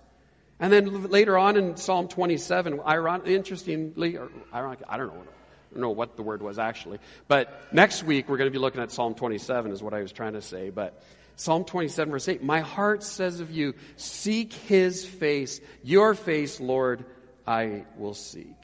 And 0.59 0.73
then 0.73 1.09
later 1.09 1.37
on 1.37 1.55
in 1.55 1.77
Psalm 1.77 2.07
27, 2.07 2.79
iron, 2.83 3.21
interestingly, 3.25 4.17
or 4.17 4.29
ironic, 4.53 4.79
I 4.89 4.97
don't 4.97 5.07
know, 5.07 5.21
I 5.21 5.73
don't 5.73 5.81
know 5.81 5.91
what 5.91 6.15
the 6.15 6.23
word 6.23 6.41
was 6.41 6.57
actually, 6.57 6.99
but 7.27 7.71
next 7.71 8.03
week 8.03 8.27
we're 8.27 8.37
going 8.37 8.49
to 8.49 8.51
be 8.51 8.59
looking 8.59 8.81
at 8.81 8.91
Psalm 8.91 9.13
27 9.13 9.71
is 9.71 9.83
what 9.83 9.93
I 9.93 10.01
was 10.01 10.11
trying 10.11 10.33
to 10.33 10.41
say, 10.41 10.71
but 10.71 11.03
Psalm 11.35 11.63
27 11.63 12.11
verse 12.11 12.27
8, 12.27 12.41
my 12.41 12.61
heart 12.61 13.03
says 13.03 13.39
of 13.39 13.51
you, 13.51 13.75
seek 13.97 14.51
his 14.51 15.05
face, 15.05 15.61
your 15.83 16.15
face, 16.15 16.59
Lord, 16.59 17.05
I 17.45 17.85
will 17.95 18.15
seek. 18.15 18.55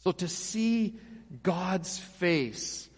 So 0.00 0.12
to 0.12 0.28
see 0.28 0.98
God's 1.42 1.98
face 1.98 2.89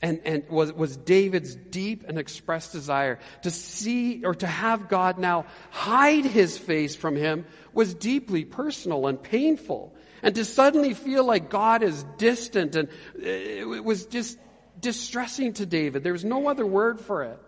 and, 0.00 0.20
and 0.24 0.48
was, 0.48 0.72
was 0.72 0.96
David's 0.96 1.54
deep 1.54 2.04
and 2.06 2.18
expressed 2.18 2.72
desire 2.72 3.18
to 3.42 3.50
see 3.50 4.24
or 4.24 4.34
to 4.36 4.46
have 4.46 4.88
God 4.88 5.18
now 5.18 5.46
hide 5.70 6.24
his 6.24 6.56
face 6.56 6.94
from 6.94 7.16
him 7.16 7.46
was 7.72 7.94
deeply 7.94 8.44
personal 8.44 9.06
and 9.08 9.20
painful. 9.20 9.94
And 10.22 10.34
to 10.34 10.44
suddenly 10.44 10.94
feel 10.94 11.24
like 11.24 11.50
God 11.50 11.82
is 11.82 12.04
distant 12.16 12.76
and 12.76 12.88
uh, 12.88 13.22
it 13.22 13.84
was 13.84 14.06
just 14.06 14.38
distressing 14.80 15.54
to 15.54 15.66
David. 15.66 16.04
There 16.04 16.12
was 16.12 16.24
no 16.24 16.48
other 16.48 16.66
word 16.66 17.00
for 17.00 17.24
it. 17.24 17.38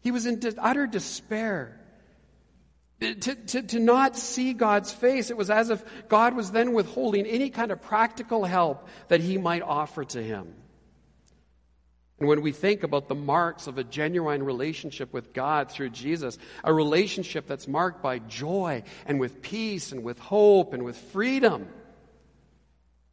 He 0.00 0.10
was 0.10 0.26
in 0.26 0.40
utter 0.58 0.86
despair. 0.86 1.74
Uh, 3.02 3.14
to, 3.20 3.34
to, 3.34 3.62
to 3.62 3.78
not 3.78 4.16
see 4.16 4.54
God's 4.54 4.92
face, 4.92 5.30
it 5.30 5.36
was 5.36 5.50
as 5.50 5.70
if 5.70 5.84
God 6.08 6.34
was 6.34 6.50
then 6.50 6.72
withholding 6.72 7.26
any 7.26 7.50
kind 7.50 7.70
of 7.70 7.82
practical 7.82 8.44
help 8.44 8.88
that 9.08 9.20
he 9.20 9.38
might 9.38 9.62
offer 9.62 10.04
to 10.04 10.22
him. 10.22 10.54
And 12.18 12.28
when 12.28 12.42
we 12.42 12.50
think 12.50 12.82
about 12.82 13.08
the 13.08 13.14
marks 13.14 13.68
of 13.68 13.78
a 13.78 13.84
genuine 13.84 14.42
relationship 14.42 15.12
with 15.12 15.32
God 15.32 15.70
through 15.70 15.90
Jesus, 15.90 16.36
a 16.64 16.72
relationship 16.72 17.46
that's 17.46 17.68
marked 17.68 18.02
by 18.02 18.18
joy 18.18 18.82
and 19.06 19.20
with 19.20 19.40
peace 19.40 19.92
and 19.92 20.02
with 20.02 20.18
hope 20.18 20.74
and 20.74 20.82
with 20.82 20.96
freedom, 20.96 21.68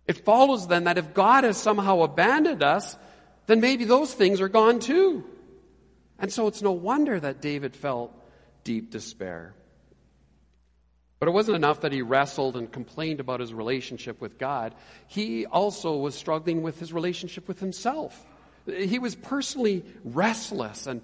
it 0.07 0.25
follows 0.25 0.67
then 0.67 0.85
that 0.85 0.97
if 0.97 1.13
God 1.13 1.43
has 1.43 1.57
somehow 1.57 2.01
abandoned 2.01 2.63
us, 2.63 2.97
then 3.45 3.62
maybe 3.62 3.85
those 3.85 4.13
things 4.13 4.41
are 4.41 4.50
gone 4.50 4.79
too. 4.79 5.24
And 6.17 6.31
so 6.31 6.47
it's 6.47 6.62
no 6.62 6.71
wonder 6.71 7.19
that 7.19 7.41
David 7.41 7.75
felt 7.75 8.12
deep 8.63 8.89
despair. 8.89 9.53
But 11.19 11.29
it 11.29 11.31
wasn't 11.31 11.57
enough 11.57 11.81
that 11.81 11.91
he 11.91 12.01
wrestled 12.01 12.57
and 12.57 12.71
complained 12.71 13.19
about 13.19 13.39
his 13.39 13.53
relationship 13.53 14.19
with 14.19 14.38
God. 14.38 14.74
He 15.07 15.45
also 15.45 15.97
was 15.97 16.15
struggling 16.15 16.62
with 16.62 16.79
his 16.79 16.91
relationship 16.91 17.47
with 17.47 17.59
himself. 17.59 18.25
He 18.65 19.00
was 19.00 19.15
personally 19.15 19.86
restless 20.03 20.88
and, 20.88 21.01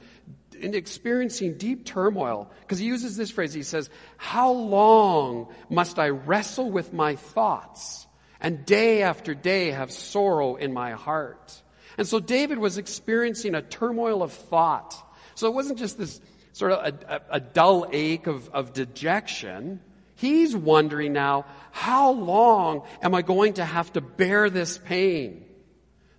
and 0.62 0.74
experiencing 0.74 1.58
deep 1.58 1.86
turmoil 1.86 2.50
because 2.62 2.80
he 2.80 2.86
uses 2.86 3.16
this 3.18 3.30
phrase. 3.30 3.54
He 3.54 3.64
says, 3.64 3.90
How 4.18 4.52
long 4.52 5.48
must 5.70 6.00
I 6.00 6.10
wrestle 6.10 6.72
with 6.72 6.92
my 6.92 7.16
thoughts 7.16 8.08
and 8.40 8.66
day 8.66 9.04
after 9.04 9.36
day 9.36 9.72
have 9.72 9.92
sorrow 9.92 10.56
in 10.56 10.74
my 10.74 10.92
heart? 10.92 11.62
And 11.98 12.08
so 12.08 12.20
David 12.20 12.58
was 12.58 12.78
experiencing 12.78 13.54
a 13.54 13.62
turmoil 13.62 14.24
of 14.24 14.34
thought. 14.34 14.96
So 15.36 15.48
it 15.48 15.54
wasn't 15.54 15.78
just 15.78 15.98
this 15.98 16.20
sort 16.54 16.72
of 16.72 16.80
a, 16.80 17.16
a, 17.16 17.22
a 17.36 17.40
dull 17.40 17.88
ache 17.92 18.28
of, 18.28 18.50
of 18.50 18.74
dejection. 18.74 19.82
He's 20.16 20.56
wondering 20.56 21.14
now, 21.14 21.46
how 21.72 22.12
long 22.12 22.84
am 23.02 23.14
I 23.14 23.22
going 23.22 23.54
to 23.54 23.66
have 23.66 23.94
to 23.94 24.02
bear 24.02 24.50
this 24.50 24.78
pain? 24.78 25.46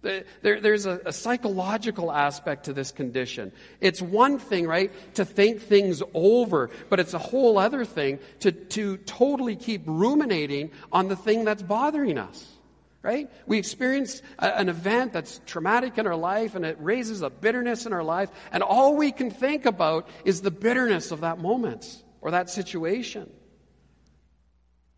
There, 0.03 0.61
there's 0.61 0.85
a, 0.85 1.01
a, 1.07 1.13
psychological 1.13 2.11
aspect 2.11 2.65
to 2.65 2.73
this 2.73 2.91
condition. 2.91 3.53
It's 3.81 4.03
one 4.03 4.41
thing, 4.41 4.67
right, 4.67 4.91
to 5.15 5.25
think 5.25 5.63
things 5.63 6.03
over, 6.13 6.71
but 6.89 6.99
it's 6.99 7.15
a 7.15 7.19
whole 7.19 7.57
other 7.57 7.85
thing 7.85 8.19
to, 8.41 8.51
to 8.51 8.97
totally 8.97 9.55
keep 9.55 9.83
ruminating 9.87 10.73
on 10.91 11.07
the 11.07 11.15
thing 11.15 11.45
that's 11.45 11.63
bothering 11.63 12.19
us 12.19 12.49
right? 13.03 13.29
We 13.47 13.59
experience 13.59 14.23
a, 14.39 14.59
an 14.59 14.69
event 14.69 15.13
that's 15.13 15.41
traumatic 15.45 15.99
in 15.99 16.07
our 16.07 16.17
life 16.17 16.55
and 16.55 16.65
it 16.65 16.77
raises 16.81 17.23
a 17.23 17.31
bitterness 17.31 17.85
in 17.85 17.93
our 17.93 18.05
life, 18.05 18.31
and 18.53 18.63
all 18.63 18.97
we 18.97 19.13
can 19.13 19.31
think 19.31 19.67
about 19.67 20.09
is 20.25 20.41
the 20.41 20.51
bitterness 20.51 21.11
of 21.11 21.21
that 21.21 21.39
moment 21.39 22.03
or 22.21 22.31
that 22.31 22.49
situation. 22.49 23.29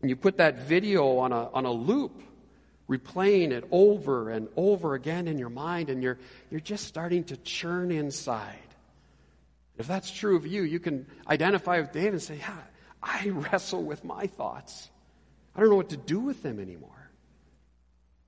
And 0.01 0.09
you 0.09 0.15
put 0.15 0.37
that 0.37 0.59
video 0.59 1.17
on 1.17 1.31
a, 1.31 1.49
on 1.49 1.65
a 1.65 1.71
loop, 1.71 2.21
replaying 2.89 3.51
it 3.51 3.65
over 3.71 4.29
and 4.29 4.47
over 4.55 4.93
again 4.93 5.27
in 5.27 5.37
your 5.37 5.49
mind, 5.49 5.89
and 5.89 6.03
you're, 6.03 6.17
you're 6.51 6.59
just 6.59 6.85
starting 6.85 7.23
to 7.25 7.37
churn 7.37 7.91
inside. 7.91 8.55
If 9.77 9.87
that's 9.87 10.09
true 10.11 10.35
of 10.35 10.45
you, 10.47 10.63
you 10.63 10.79
can 10.79 11.05
identify 11.27 11.79
with 11.79 11.91
David 11.91 12.13
and 12.13 12.21
say, 12.21 12.37
Yeah, 12.37 12.57
I 13.01 13.29
wrestle 13.51 13.83
with 13.83 14.03
my 14.03 14.27
thoughts. 14.27 14.89
I 15.55 15.59
don't 15.59 15.69
know 15.69 15.75
what 15.75 15.89
to 15.89 15.97
do 15.97 16.19
with 16.19 16.43
them 16.43 16.59
anymore. 16.59 16.89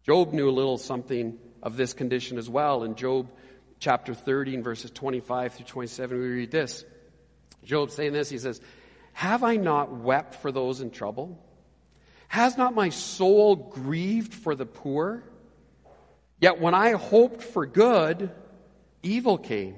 Job 0.05 0.33
knew 0.33 0.49
a 0.49 0.51
little 0.51 0.77
something 0.77 1.37
of 1.61 1.75
this 1.75 1.93
condition 1.93 2.37
as 2.37 2.49
well. 2.49 2.83
In 2.83 2.95
Job 2.95 3.29
chapter 3.79 4.13
13, 4.13 4.63
verses 4.63 4.91
25 4.91 5.53
through 5.53 5.65
27, 5.65 6.17
we 6.17 6.25
read 6.25 6.51
this. 6.51 6.85
Job 7.63 7.91
saying 7.91 8.13
this, 8.13 8.29
he 8.29 8.37
says, 8.37 8.61
Have 9.13 9.43
I 9.43 9.57
not 9.57 9.91
wept 9.91 10.35
for 10.35 10.51
those 10.51 10.79
in 10.79 10.91
trouble? 10.91 11.43
Has 12.27 12.57
not 12.57 12.75
my 12.75 12.89
soul 12.89 13.55
grieved 13.55 14.33
for 14.33 14.55
the 14.55 14.65
poor? 14.65 15.23
Yet 16.39 16.59
when 16.59 16.73
I 16.73 16.91
hoped 16.91 17.41
for 17.41 17.65
good, 17.65 18.31
evil 19.01 19.37
came. 19.37 19.75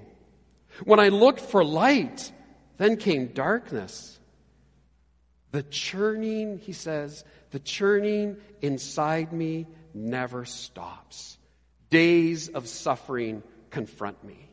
When 0.84 1.00
I 1.00 1.10
looked 1.10 1.42
for 1.42 1.64
light, 1.64 2.32
then 2.78 2.98
came 2.98 3.28
darkness. 3.28 4.20
The 5.52 5.64
churning, 5.64 6.60
he 6.60 6.74
says, 6.74 7.24
the 7.52 7.60
churning 7.60 8.38
inside 8.62 9.34
me 9.34 9.68
never 9.94 10.46
stops. 10.46 11.38
Days 11.90 12.50
of 12.50 12.68
suffering 12.68 13.42
confront 13.72 14.24
me. 14.24 14.50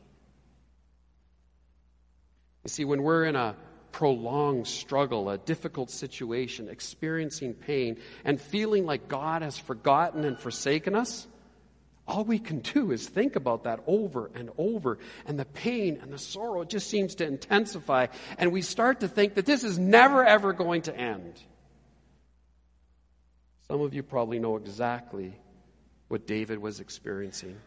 You 2.63 2.69
see, 2.69 2.85
when 2.85 3.03
we're 3.03 3.25
in 3.25 3.35
a 3.35 3.55
prolonged 3.91 4.67
struggle, 4.67 5.29
a 5.29 5.37
difficult 5.37 5.89
situation, 5.89 6.69
experiencing 6.69 7.53
pain, 7.53 7.97
and 8.23 8.39
feeling 8.39 8.85
like 8.85 9.07
God 9.07 9.41
has 9.41 9.57
forgotten 9.57 10.25
and 10.25 10.39
forsaken 10.39 10.95
us, 10.95 11.27
all 12.07 12.23
we 12.23 12.39
can 12.39 12.59
do 12.59 12.91
is 12.91 13.07
think 13.07 13.35
about 13.35 13.65
that 13.65 13.81
over 13.85 14.31
and 14.33 14.49
over. 14.57 14.97
And 15.25 15.37
the 15.37 15.45
pain 15.45 15.99
and 16.01 16.11
the 16.11 16.17
sorrow 16.17 16.63
just 16.63 16.89
seems 16.89 17.15
to 17.15 17.25
intensify. 17.25 18.07
And 18.37 18.53
we 18.53 18.61
start 18.61 19.01
to 19.01 19.09
think 19.09 19.35
that 19.35 19.45
this 19.45 19.63
is 19.65 19.77
never, 19.77 20.23
ever 20.25 20.53
going 20.53 20.83
to 20.83 20.95
end. 20.95 21.33
Some 23.67 23.81
of 23.81 23.93
you 23.93 24.03
probably 24.03 24.39
know 24.39 24.55
exactly 24.55 25.33
what 26.07 26.25
David 26.25 26.59
was 26.59 26.79
experiencing. 26.79 27.57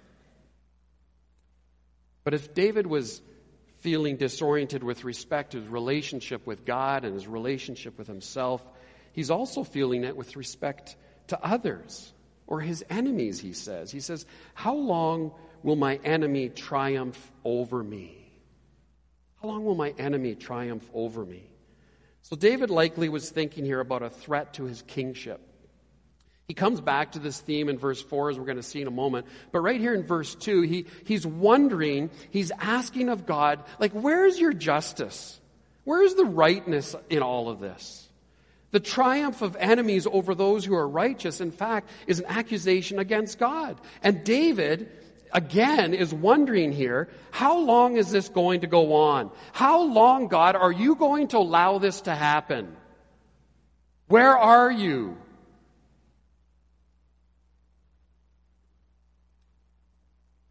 But 2.24 2.32
if 2.32 2.54
David 2.54 2.86
was 2.86 3.20
feeling 3.80 4.16
disoriented 4.16 4.82
with 4.82 5.04
respect 5.04 5.52
to 5.52 5.60
his 5.60 5.68
relationship 5.68 6.46
with 6.46 6.64
God 6.64 7.04
and 7.04 7.14
his 7.14 7.26
relationship 7.26 7.98
with 7.98 8.06
himself, 8.06 8.62
he's 9.12 9.30
also 9.30 9.64
feeling 9.64 10.04
it 10.04 10.16
with 10.16 10.36
respect 10.36 10.96
to 11.28 11.42
others 11.42 12.12
or 12.46 12.60
his 12.60 12.84
enemies, 12.90 13.40
he 13.40 13.52
says. 13.52 13.90
He 13.90 14.00
says, 14.00 14.26
How 14.54 14.74
long 14.74 15.32
will 15.62 15.76
my 15.76 15.96
enemy 16.04 16.48
triumph 16.48 17.32
over 17.44 17.82
me? 17.82 18.16
How 19.40 19.48
long 19.48 19.64
will 19.64 19.74
my 19.74 19.94
enemy 19.98 20.34
triumph 20.34 20.88
over 20.92 21.24
me? 21.24 21.48
So 22.22 22.36
David 22.36 22.68
likely 22.68 23.08
was 23.08 23.30
thinking 23.30 23.64
here 23.64 23.80
about 23.80 24.02
a 24.02 24.10
threat 24.10 24.54
to 24.54 24.64
his 24.64 24.82
kingship. 24.82 25.40
He 26.50 26.54
comes 26.54 26.80
back 26.80 27.12
to 27.12 27.20
this 27.20 27.38
theme 27.38 27.68
in 27.68 27.78
verse 27.78 28.02
4, 28.02 28.30
as 28.30 28.36
we're 28.36 28.44
going 28.44 28.56
to 28.56 28.62
see 28.64 28.80
in 28.80 28.88
a 28.88 28.90
moment. 28.90 29.28
But 29.52 29.60
right 29.60 29.80
here 29.80 29.94
in 29.94 30.02
verse 30.02 30.34
2, 30.34 30.62
he, 30.62 30.86
he's 31.04 31.24
wondering, 31.24 32.10
he's 32.30 32.50
asking 32.58 33.08
of 33.08 33.24
God, 33.24 33.62
like, 33.78 33.92
where's 33.92 34.36
your 34.36 34.52
justice? 34.52 35.38
Where's 35.84 36.16
the 36.16 36.24
rightness 36.24 36.96
in 37.08 37.22
all 37.22 37.48
of 37.48 37.60
this? 37.60 38.08
The 38.72 38.80
triumph 38.80 39.42
of 39.42 39.54
enemies 39.60 40.08
over 40.10 40.34
those 40.34 40.64
who 40.64 40.74
are 40.74 40.88
righteous, 40.88 41.40
in 41.40 41.52
fact, 41.52 41.88
is 42.08 42.18
an 42.18 42.26
accusation 42.26 42.98
against 42.98 43.38
God. 43.38 43.80
And 44.02 44.24
David, 44.24 44.90
again, 45.32 45.94
is 45.94 46.12
wondering 46.12 46.72
here, 46.72 47.10
how 47.30 47.60
long 47.60 47.96
is 47.96 48.10
this 48.10 48.28
going 48.28 48.62
to 48.62 48.66
go 48.66 48.92
on? 48.94 49.30
How 49.52 49.84
long, 49.84 50.26
God, 50.26 50.56
are 50.56 50.72
you 50.72 50.96
going 50.96 51.28
to 51.28 51.38
allow 51.38 51.78
this 51.78 52.00
to 52.00 52.12
happen? 52.12 52.76
Where 54.08 54.36
are 54.36 54.72
you? 54.72 55.16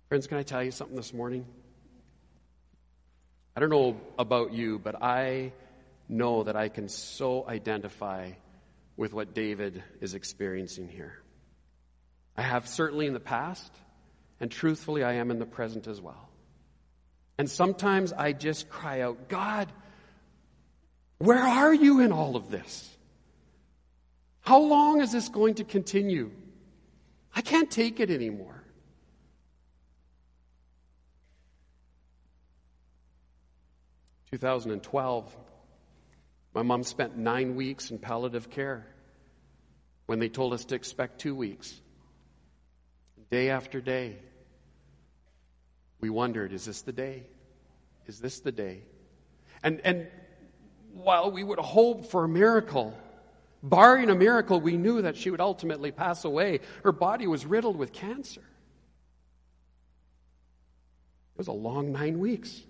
Friends, 0.09 0.25
can 0.25 0.39
I 0.39 0.43
tell 0.43 0.63
you 0.63 0.71
something 0.71 0.95
this 0.95 1.13
morning? 1.13 1.45
I 3.55 3.59
don't 3.59 3.69
know 3.69 3.95
about 4.17 4.53
you, 4.53 4.79
but 4.79 5.03
I 5.03 5.53
know 6.07 6.41
that 6.43 6.55
I 6.55 6.69
can 6.69 6.89
so 6.89 7.47
identify 7.47 8.31
with 8.97 9.13
what 9.13 9.35
David 9.35 9.83
is 10.01 10.15
experiencing 10.15 10.89
here. 10.89 11.21
I 12.35 12.41
have 12.41 12.67
certainly 12.67 13.05
in 13.05 13.13
the 13.13 13.19
past, 13.19 13.71
and 14.39 14.49
truthfully, 14.49 15.03
I 15.03 15.13
am 15.13 15.29
in 15.29 15.37
the 15.37 15.45
present 15.45 15.85
as 15.85 16.01
well. 16.01 16.27
And 17.37 17.47
sometimes 17.47 18.11
I 18.11 18.33
just 18.33 18.67
cry 18.67 19.01
out, 19.01 19.29
God, 19.29 19.71
where 21.19 21.37
are 21.37 21.73
you 21.73 21.99
in 21.99 22.11
all 22.11 22.35
of 22.35 22.49
this? 22.49 22.89
How 24.41 24.59
long 24.59 25.01
is 25.01 25.11
this 25.11 25.29
going 25.29 25.55
to 25.55 25.63
continue? 25.63 26.31
I 27.35 27.41
can't 27.41 27.69
take 27.69 27.99
it 27.99 28.09
anymore. 28.09 28.58
2012, 34.31 35.37
my 36.53 36.61
mom 36.61 36.83
spent 36.83 37.17
nine 37.17 37.55
weeks 37.55 37.91
in 37.91 37.97
palliative 37.97 38.49
care 38.49 38.85
when 40.05 40.19
they 40.19 40.29
told 40.29 40.53
us 40.53 40.65
to 40.65 40.75
expect 40.75 41.19
two 41.19 41.35
weeks. 41.35 41.79
Day 43.31 43.49
after 43.49 43.81
day, 43.81 44.17
we 46.01 46.09
wondered, 46.09 46.53
is 46.53 46.65
this 46.65 46.81
the 46.81 46.91
day? 46.91 47.23
Is 48.07 48.19
this 48.19 48.39
the 48.39 48.51
day? 48.51 48.83
And, 49.61 49.81
and 49.83 50.07
while 50.93 51.31
we 51.31 51.43
would 51.43 51.59
hope 51.59 52.05
for 52.07 52.23
a 52.23 52.27
miracle, 52.27 52.97
barring 53.61 54.09
a 54.09 54.15
miracle, 54.15 54.59
we 54.59 54.77
knew 54.77 55.03
that 55.03 55.17
she 55.17 55.29
would 55.29 55.41
ultimately 55.41 55.91
pass 55.91 56.25
away. 56.25 56.61
Her 56.83 56.91
body 56.91 57.27
was 57.27 57.45
riddled 57.45 57.75
with 57.77 57.93
cancer. 57.93 58.41
It 61.35 61.37
was 61.37 61.47
a 61.47 61.53
long 61.53 61.91
nine 61.91 62.19
weeks. 62.19 62.61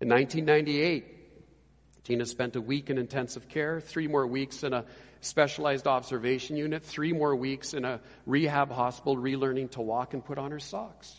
In 0.00 0.08
1998, 0.08 2.04
Tina 2.04 2.24
spent 2.24 2.56
a 2.56 2.60
week 2.60 2.88
in 2.88 2.96
intensive 2.96 3.48
care, 3.48 3.80
three 3.80 4.08
more 4.08 4.26
weeks 4.26 4.62
in 4.62 4.72
a 4.72 4.86
specialized 5.20 5.86
observation 5.86 6.56
unit, 6.56 6.82
three 6.82 7.12
more 7.12 7.36
weeks 7.36 7.74
in 7.74 7.84
a 7.84 8.00
rehab 8.24 8.72
hospital, 8.72 9.16
relearning 9.18 9.70
to 9.72 9.82
walk 9.82 10.14
and 10.14 10.24
put 10.24 10.38
on 10.38 10.52
her 10.52 10.58
socks. 10.58 11.14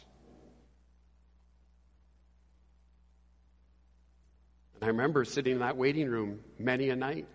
And 4.73 4.85
I 4.85 4.87
remember 4.87 5.25
sitting 5.25 5.53
in 5.53 5.59
that 5.59 5.77
waiting 5.77 6.09
room 6.09 6.39
many 6.57 6.89
a 6.89 6.95
night, 6.95 7.27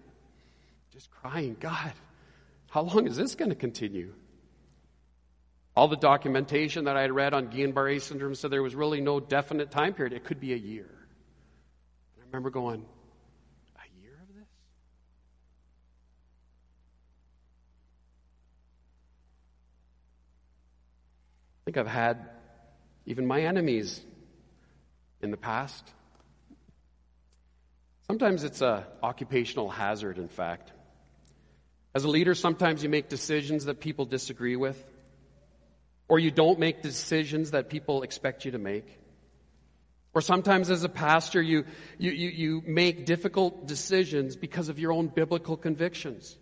just 0.92 1.12
crying, 1.12 1.56
God, 1.60 1.92
how 2.70 2.82
long 2.82 3.06
is 3.06 3.16
this 3.16 3.36
going 3.36 3.50
to 3.50 3.54
continue? 3.54 4.12
All 5.76 5.86
the 5.86 5.96
documentation 5.96 6.86
that 6.86 6.96
I 6.96 7.02
had 7.02 7.12
read 7.12 7.34
on 7.34 7.48
Guillain 7.48 7.72
Barre 7.72 8.00
syndrome 8.00 8.34
said 8.34 8.50
there 8.50 8.64
was 8.64 8.74
really 8.74 9.00
no 9.00 9.20
definite 9.20 9.70
time 9.70 9.94
period. 9.94 10.12
It 10.12 10.24
could 10.24 10.40
be 10.40 10.52
a 10.52 10.56
year 10.56 10.95
remember 12.36 12.50
going, 12.50 12.84
a 13.76 14.02
year 14.02 14.12
of 14.12 14.28
this? 14.28 14.46
I 21.62 21.64
think 21.64 21.78
I've 21.78 21.86
had 21.86 22.28
even 23.06 23.26
my 23.26 23.40
enemies 23.40 24.02
in 25.22 25.30
the 25.30 25.38
past. 25.38 25.90
Sometimes 28.06 28.44
it's 28.44 28.60
a 28.60 28.86
occupational 29.02 29.70
hazard, 29.70 30.18
in 30.18 30.28
fact. 30.28 30.72
As 31.94 32.04
a 32.04 32.08
leader, 32.10 32.34
sometimes 32.34 32.82
you 32.82 32.90
make 32.90 33.08
decisions 33.08 33.64
that 33.64 33.80
people 33.80 34.04
disagree 34.04 34.56
with, 34.56 34.76
or 36.06 36.18
you 36.18 36.30
don't 36.30 36.58
make 36.58 36.82
decisions 36.82 37.52
that 37.52 37.70
people 37.70 38.02
expect 38.02 38.44
you 38.44 38.50
to 38.50 38.58
make. 38.58 39.05
Or 40.16 40.22
sometimes 40.22 40.70
as 40.70 40.82
a 40.82 40.88
pastor, 40.88 41.42
you, 41.42 41.66
you, 41.98 42.10
you, 42.10 42.30
you 42.30 42.62
make 42.66 43.04
difficult 43.04 43.66
decisions 43.66 44.34
because 44.34 44.70
of 44.70 44.78
your 44.78 44.90
own 44.92 45.08
biblical 45.08 45.58
convictions. 45.58 46.38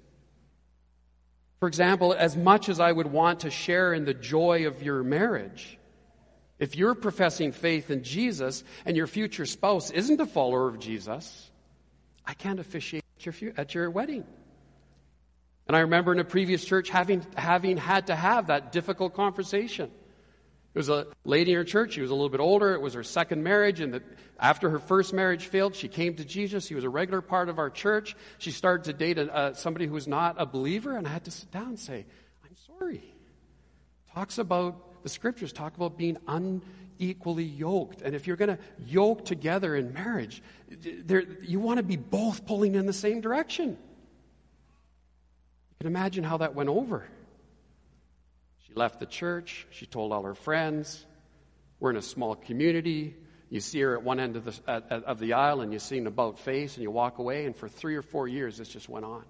For 1.58 1.66
example, 1.66 2.14
as 2.16 2.36
much 2.36 2.68
as 2.68 2.78
I 2.78 2.92
would 2.92 3.08
want 3.08 3.40
to 3.40 3.50
share 3.50 3.92
in 3.92 4.04
the 4.04 4.14
joy 4.14 4.68
of 4.68 4.80
your 4.84 5.02
marriage, 5.02 5.76
if 6.60 6.76
you're 6.76 6.94
professing 6.94 7.50
faith 7.50 7.90
in 7.90 8.04
Jesus 8.04 8.62
and 8.86 8.96
your 8.96 9.08
future 9.08 9.44
spouse 9.44 9.90
isn't 9.90 10.20
a 10.20 10.26
follower 10.26 10.68
of 10.68 10.78
Jesus, 10.78 11.50
I 12.24 12.34
can't 12.34 12.60
officiate 12.60 13.02
at 13.26 13.40
your, 13.42 13.52
at 13.56 13.74
your 13.74 13.90
wedding. 13.90 14.24
And 15.66 15.76
I 15.76 15.80
remember 15.80 16.12
in 16.12 16.20
a 16.20 16.24
previous 16.24 16.64
church 16.64 16.90
having, 16.90 17.26
having 17.36 17.76
had 17.76 18.06
to 18.06 18.14
have 18.14 18.46
that 18.46 18.70
difficult 18.70 19.14
conversation. 19.14 19.90
It 20.74 20.78
was 20.78 20.88
a 20.88 21.06
lady 21.24 21.52
in 21.52 21.56
her 21.58 21.64
church. 21.64 21.92
She 21.92 22.00
was 22.00 22.10
a 22.10 22.14
little 22.14 22.28
bit 22.28 22.40
older. 22.40 22.74
It 22.74 22.80
was 22.80 22.94
her 22.94 23.04
second 23.04 23.44
marriage. 23.44 23.78
And 23.78 23.94
the, 23.94 24.02
after 24.40 24.68
her 24.70 24.80
first 24.80 25.12
marriage 25.12 25.46
failed, 25.46 25.76
she 25.76 25.86
came 25.86 26.16
to 26.16 26.24
Jesus. 26.24 26.66
He 26.66 26.74
was 26.74 26.82
a 26.82 26.88
regular 26.88 27.20
part 27.20 27.48
of 27.48 27.60
our 27.60 27.70
church. 27.70 28.16
She 28.38 28.50
started 28.50 28.84
to 28.86 28.92
date 28.92 29.16
a, 29.16 29.54
somebody 29.54 29.86
who 29.86 29.94
was 29.94 30.08
not 30.08 30.34
a 30.36 30.46
believer. 30.46 30.96
And 30.96 31.06
I 31.06 31.10
had 31.10 31.26
to 31.26 31.30
sit 31.30 31.52
down 31.52 31.68
and 31.68 31.78
say, 31.78 32.04
I'm 32.44 32.56
sorry. 32.66 33.04
Talks 34.14 34.38
about, 34.38 35.04
the 35.04 35.08
scriptures 35.08 35.52
talk 35.52 35.76
about 35.76 35.96
being 35.96 36.16
unequally 36.26 37.44
yoked. 37.44 38.02
And 38.02 38.16
if 38.16 38.26
you're 38.26 38.36
going 38.36 38.56
to 38.56 38.58
yoke 38.84 39.24
together 39.24 39.76
in 39.76 39.92
marriage, 39.92 40.42
there, 40.68 41.22
you 41.42 41.60
want 41.60 41.76
to 41.76 41.84
be 41.84 41.96
both 41.96 42.46
pulling 42.46 42.74
in 42.74 42.86
the 42.86 42.92
same 42.92 43.20
direction. 43.20 43.68
You 43.68 43.76
can 45.78 45.86
imagine 45.86 46.24
how 46.24 46.38
that 46.38 46.56
went 46.56 46.68
over 46.68 47.06
left 48.74 49.00
the 49.00 49.06
church. 49.06 49.66
She 49.70 49.86
told 49.86 50.12
all 50.12 50.22
her 50.22 50.34
friends. 50.34 51.04
We're 51.80 51.90
in 51.90 51.96
a 51.96 52.02
small 52.02 52.34
community. 52.34 53.16
You 53.50 53.60
see 53.60 53.80
her 53.80 53.96
at 53.96 54.02
one 54.02 54.20
end 54.20 54.36
of 54.36 54.44
the, 54.44 54.70
at, 54.70 54.90
of 55.04 55.18
the 55.18 55.34
aisle 55.34 55.60
and 55.60 55.72
you 55.72 55.78
see 55.78 55.98
an 55.98 56.06
about 56.06 56.38
face 56.38 56.74
and 56.74 56.82
you 56.82 56.90
walk 56.90 57.18
away. 57.18 57.46
And 57.46 57.54
for 57.54 57.68
three 57.68 57.96
or 57.96 58.02
four 58.02 58.26
years, 58.26 58.56
this 58.56 58.68
just 58.68 58.88
went 58.88 59.04
on. 59.04 59.24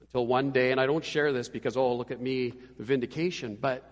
Until 0.00 0.26
one 0.26 0.50
day, 0.52 0.70
and 0.70 0.80
I 0.80 0.86
don't 0.86 1.04
share 1.04 1.32
this 1.32 1.48
because, 1.48 1.76
oh, 1.76 1.94
look 1.94 2.10
at 2.10 2.20
me, 2.20 2.52
the 2.76 2.84
vindication, 2.84 3.56
but 3.60 3.82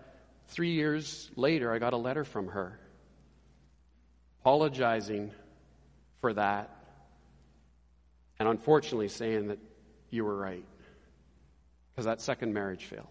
three 0.47 0.71
years 0.71 1.29
later, 1.35 1.73
I 1.73 1.79
got 1.79 1.93
a 1.93 1.97
letter 1.97 2.23
from 2.23 2.47
her 2.47 2.79
apologizing 4.43 5.31
for 6.19 6.33
that 6.33 6.69
and 8.39 8.49
unfortunately 8.49 9.07
saying 9.07 9.47
that 9.47 9.59
you 10.09 10.25
were 10.25 10.35
right 10.35 10.65
because 11.91 12.05
that 12.05 12.19
second 12.19 12.53
marriage 12.53 12.83
failed. 12.83 13.07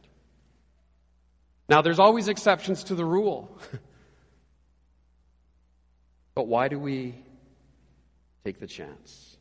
Now, 1.73 1.81
there's 1.81 1.99
always 1.99 2.29
exceptions 2.29 2.85
to 2.85 2.95
the 2.95 3.05
rule. 3.07 3.59
but 6.35 6.47
why 6.47 6.69
do 6.69 6.79
we 6.79 7.15
take 8.45 8.61
the 8.61 8.67
chance? 8.67 9.39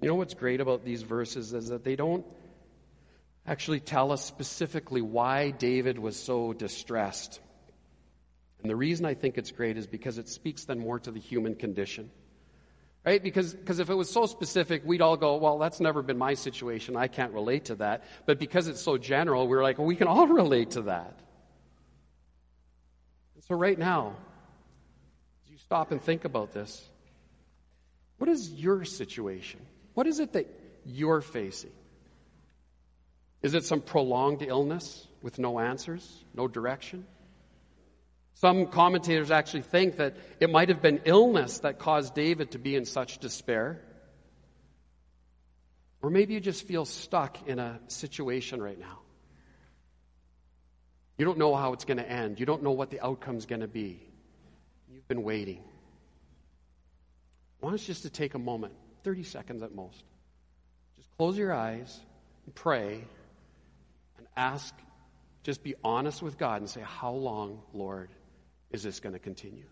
You 0.00 0.06
know 0.06 0.14
what's 0.14 0.34
great 0.34 0.60
about 0.60 0.84
these 0.84 1.02
verses 1.02 1.52
is 1.52 1.70
that 1.70 1.82
they 1.82 1.96
don't 1.96 2.24
actually 3.44 3.80
tell 3.80 4.12
us 4.12 4.24
specifically 4.24 5.02
why 5.02 5.50
David 5.50 5.98
was 5.98 6.16
so 6.16 6.52
distressed. 6.52 7.40
And 8.60 8.70
the 8.70 8.76
reason 8.76 9.04
I 9.04 9.14
think 9.14 9.36
it's 9.36 9.50
great 9.50 9.76
is 9.76 9.88
because 9.88 10.18
it 10.18 10.28
speaks 10.28 10.66
then 10.66 10.78
more 10.78 11.00
to 11.00 11.10
the 11.10 11.18
human 11.18 11.56
condition. 11.56 12.12
Right? 13.06 13.22
Because, 13.22 13.54
because 13.54 13.78
if 13.78 13.88
it 13.88 13.94
was 13.94 14.10
so 14.10 14.26
specific, 14.26 14.82
we'd 14.84 15.00
all 15.00 15.16
go, 15.16 15.36
well, 15.36 15.58
that's 15.58 15.78
never 15.78 16.02
been 16.02 16.18
my 16.18 16.34
situation. 16.34 16.96
I 16.96 17.06
can't 17.06 17.32
relate 17.32 17.66
to 17.66 17.76
that. 17.76 18.02
But 18.26 18.40
because 18.40 18.66
it's 18.66 18.82
so 18.82 18.98
general, 18.98 19.46
we're 19.46 19.62
like, 19.62 19.78
well, 19.78 19.86
we 19.86 19.94
can 19.94 20.08
all 20.08 20.26
relate 20.42 20.72
to 20.72 20.82
that. 20.82 21.16
And 23.36 23.44
so 23.44 23.54
right 23.54 23.78
now, 23.78 24.16
as 25.44 25.52
you 25.52 25.58
stop 25.58 25.92
and 25.92 26.02
think 26.02 26.24
about 26.24 26.52
this, 26.52 26.84
what 28.18 28.28
is 28.28 28.50
your 28.50 28.84
situation? 28.84 29.60
What 29.94 30.08
is 30.08 30.18
it 30.18 30.32
that 30.32 30.48
you're 30.84 31.20
facing? 31.20 31.70
Is 33.40 33.54
it 33.54 33.64
some 33.64 33.82
prolonged 33.82 34.42
illness 34.42 35.06
with 35.22 35.38
no 35.38 35.60
answers, 35.60 36.24
no 36.34 36.48
direction? 36.48 37.06
Some 38.36 38.66
commentators 38.66 39.30
actually 39.30 39.62
think 39.62 39.96
that 39.96 40.14
it 40.40 40.50
might 40.50 40.68
have 40.68 40.82
been 40.82 41.00
illness 41.06 41.60
that 41.60 41.78
caused 41.78 42.14
David 42.14 42.50
to 42.50 42.58
be 42.58 42.76
in 42.76 42.84
such 42.84 43.16
despair. 43.18 43.80
Or 46.02 46.10
maybe 46.10 46.34
you 46.34 46.40
just 46.40 46.66
feel 46.66 46.84
stuck 46.84 47.48
in 47.48 47.58
a 47.58 47.80
situation 47.88 48.62
right 48.62 48.78
now. 48.78 48.98
You 51.16 51.24
don't 51.24 51.38
know 51.38 51.54
how 51.54 51.72
it's 51.72 51.86
going 51.86 51.96
to 51.96 52.06
end. 52.08 52.38
You 52.38 52.44
don't 52.44 52.62
know 52.62 52.72
what 52.72 52.90
the 52.90 53.00
outcome's 53.00 53.46
going 53.46 53.62
to 53.62 53.68
be. 53.68 54.02
You've 54.92 55.08
been 55.08 55.22
waiting. 55.22 55.64
I 57.62 57.64
want 57.64 57.74
us 57.74 57.86
just 57.86 58.02
to 58.02 58.10
take 58.10 58.34
a 58.34 58.38
moment, 58.38 58.74
30 59.02 59.22
seconds 59.22 59.62
at 59.62 59.74
most. 59.74 60.04
Just 60.98 61.08
close 61.16 61.38
your 61.38 61.54
eyes 61.54 61.98
and 62.44 62.54
pray 62.54 63.02
and 64.18 64.26
ask, 64.36 64.74
just 65.42 65.64
be 65.64 65.74
honest 65.82 66.20
with 66.20 66.36
God 66.36 66.60
and 66.60 66.68
say, 66.68 66.82
How 66.84 67.12
long, 67.12 67.62
Lord? 67.72 68.10
Is 68.76 68.84
this 68.84 69.00
going 69.00 69.14
to 69.14 69.18
continue? 69.18 69.64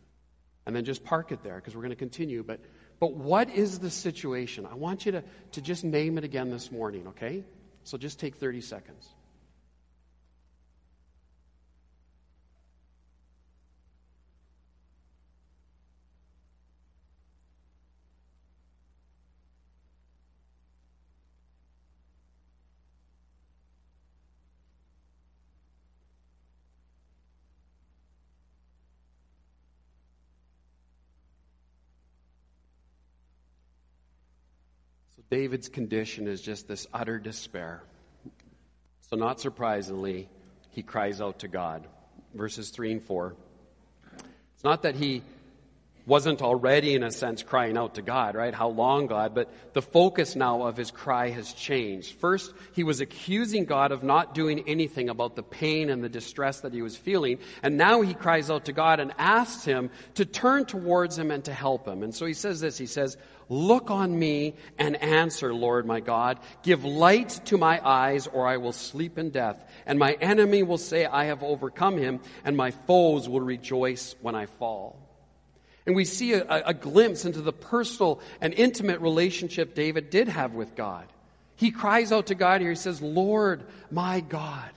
And 0.67 0.75
then 0.75 0.85
just 0.85 1.05
park 1.05 1.31
it 1.31 1.45
there 1.45 1.57
because 1.57 1.77
we're 1.77 1.83
going 1.83 1.91
to 1.91 1.97
continue. 1.97 2.43
But, 2.43 2.61
but 2.99 3.13
what 3.15 3.51
is 3.51 3.79
the 3.79 3.91
situation? 3.91 4.67
I 4.67 4.75
want 4.75 5.07
you 5.07 5.13
to, 5.13 5.23
to 5.53 5.61
just 5.61 5.85
name 5.85 6.19
it 6.19 6.25
again 6.25 6.51
this 6.51 6.73
morning, 6.73 7.07
okay? 7.09 7.45
So 7.85 7.99
just 7.99 8.19
take 8.19 8.37
30 8.37 8.63
seconds. 8.63 9.09
David's 35.35 35.69
condition 35.69 36.29
is 36.29 36.41
just 36.41 36.69
this 36.69 36.87
utter 36.95 37.19
despair. 37.19 37.83
So, 39.01 39.17
not 39.17 39.41
surprisingly, 39.41 40.29
he 40.71 40.85
cries 40.85 41.21
out 41.21 41.41
to 41.41 41.49
God. 41.49 41.89
Verses 42.35 42.71
3 42.71 42.93
and 42.93 43.03
4. 43.03 43.35
It's 44.55 44.63
not 44.63 44.83
that 44.83 44.95
he 44.95 45.23
wasn't 46.07 46.43
already, 46.43 46.95
in 46.95 47.03
a 47.03 47.11
sense, 47.11 47.43
crying 47.43 47.79
out 47.79 47.95
to 47.95 48.03
God, 48.03 48.35
right? 48.35 48.55
How 48.55 48.69
long, 48.69 49.07
God? 49.07 49.35
But 49.35 49.51
the 49.73 49.81
focus 49.81 50.37
now 50.37 50.63
of 50.63 50.77
his 50.77 50.91
cry 50.91 51.31
has 51.31 51.53
changed. 51.55 52.19
First, 52.19 52.53
he 52.73 52.85
was 52.85 53.01
accusing 53.01 53.65
God 53.65 53.91
of 53.91 54.03
not 54.03 54.35
doing 54.35 54.65
anything 54.69 55.09
about 55.09 55.35
the 55.35 55.43
pain 55.43 55.89
and 55.89 56.05
the 56.05 56.11
distress 56.11 56.61
that 56.61 56.75
he 56.75 56.83
was 56.83 56.95
feeling. 56.95 57.39
And 57.63 57.79
now 57.79 58.03
he 58.03 58.13
cries 58.13 58.51
out 58.51 58.67
to 58.67 58.73
God 58.73 59.01
and 59.01 59.15
asks 59.17 59.65
him 59.65 59.91
to 60.15 60.27
turn 60.27 60.67
towards 60.67 61.19
him 61.19 61.31
and 61.31 61.43
to 61.45 61.55
help 61.55 61.89
him. 61.89 62.03
And 62.03 62.15
so 62.15 62.27
he 62.27 62.35
says 62.35 62.61
this, 62.61 62.77
he 62.77 62.87
says, 62.87 63.17
Look 63.49 63.91
on 63.91 64.19
me 64.19 64.55
and 64.79 64.97
answer, 64.97 65.53
Lord 65.53 65.87
my 65.87 66.01
God. 66.01 66.41
Give 66.63 66.85
light 66.85 67.41
to 67.47 67.59
my 67.59 67.81
eyes, 67.87 68.27
or 68.27 68.47
I 68.47 68.57
will 68.57 68.73
sleep 68.73 69.19
in 69.19 69.31
death. 69.31 69.63
And 69.85 69.99
my 69.99 70.13
enemy 70.15 70.63
will 70.63 70.79
say, 70.79 71.05
I 71.05 71.25
have 71.25 71.43
overcome 71.43 71.99
him, 71.99 72.21
and 72.45 72.57
my 72.57 72.71
foes 72.71 73.29
will 73.29 73.43
rejoice 73.43 74.17
when 74.23 74.35
I 74.35 74.47
fall. 74.47 75.04
And 75.87 75.95
we 75.95 76.05
see 76.05 76.33
a, 76.33 76.45
a, 76.67 76.73
glimpse 76.73 77.25
into 77.25 77.43
the 77.43 77.53
personal 77.53 78.21
and 78.41 78.55
intimate 78.55 79.01
relationship 79.01 79.75
David 79.75 80.09
did 80.09 80.29
have 80.29 80.55
with 80.55 80.75
God. 80.75 81.07
He 81.57 81.71
cries 81.71 82.11
out 82.11 82.27
to 82.27 82.35
God 82.35 82.63
here. 82.63 82.71
He 82.71 82.77
says, 82.77 83.03
Lord, 83.03 83.65
my 83.91 84.21
God. 84.21 84.71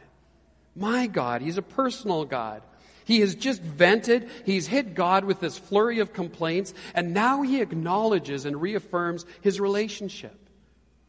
My 0.76 1.08
God. 1.08 1.42
He's 1.42 1.58
a 1.58 1.62
personal 1.62 2.26
God. 2.26 2.62
He 3.06 3.22
has 3.22 3.36
just 3.36 3.62
vented. 3.62 4.30
He's 4.46 4.68
hit 4.68 4.94
God 4.94 5.24
with 5.24 5.40
this 5.40 5.58
flurry 5.58 6.00
of 6.00 6.12
complaints. 6.12 6.74
And 6.94 7.14
now 7.14 7.42
he 7.42 7.62
acknowledges 7.62 8.46
and 8.46 8.62
reaffirms 8.62 9.26
his 9.42 9.62
relationship. 9.62 10.38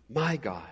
My 0.09 0.37
God. 0.37 0.63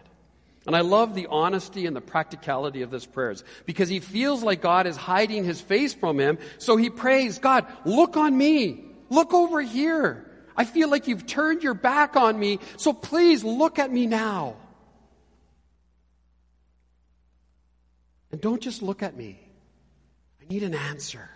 And 0.68 0.76
I 0.76 0.80
love 0.80 1.14
the 1.14 1.26
honesty 1.28 1.86
and 1.86 1.94
the 1.94 2.00
practicality 2.00 2.82
of 2.82 2.90
this 2.90 3.06
prayer 3.06 3.34
because 3.66 3.88
he 3.88 4.00
feels 4.00 4.42
like 4.42 4.62
God 4.62 4.86
is 4.86 4.96
hiding 4.96 5.44
his 5.44 5.60
face 5.60 5.94
from 5.94 6.18
him. 6.18 6.38
So 6.58 6.76
he 6.76 6.90
prays, 6.90 7.38
God, 7.38 7.66
look 7.84 8.16
on 8.16 8.36
me. 8.36 8.86
Look 9.09 9.33
over 9.33 9.61
here. 9.61 10.31
I 10.57 10.64
feel 10.64 10.90
like 10.90 11.07
you've 11.07 11.27
turned 11.27 11.62
your 11.62 11.75
back 11.75 12.16
on 12.16 12.38
me, 12.38 12.61
so 12.77 12.92
please 12.92 13.45
look 13.45 13.79
at 13.79 13.90
me 13.92 14.07
now. 14.07 14.57
And 18.33 18.40
don't 18.40 18.61
just 18.61 18.83
look 18.83 19.03
at 19.03 19.16
me. 19.16 19.38
I 20.42 20.53
need 20.53 20.62
an 20.62 20.75
answer. 20.75 21.29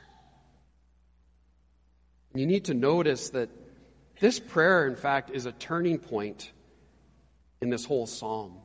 You 2.34 2.46
need 2.46 2.66
to 2.66 2.74
notice 2.74 3.30
that 3.30 3.50
this 4.20 4.38
prayer, 4.38 4.86
in 4.86 4.96
fact, 4.96 5.30
is 5.30 5.46
a 5.46 5.52
turning 5.52 5.98
point 5.98 6.50
in 7.60 7.70
this 7.70 7.84
whole 7.84 8.06
psalm. 8.06 8.58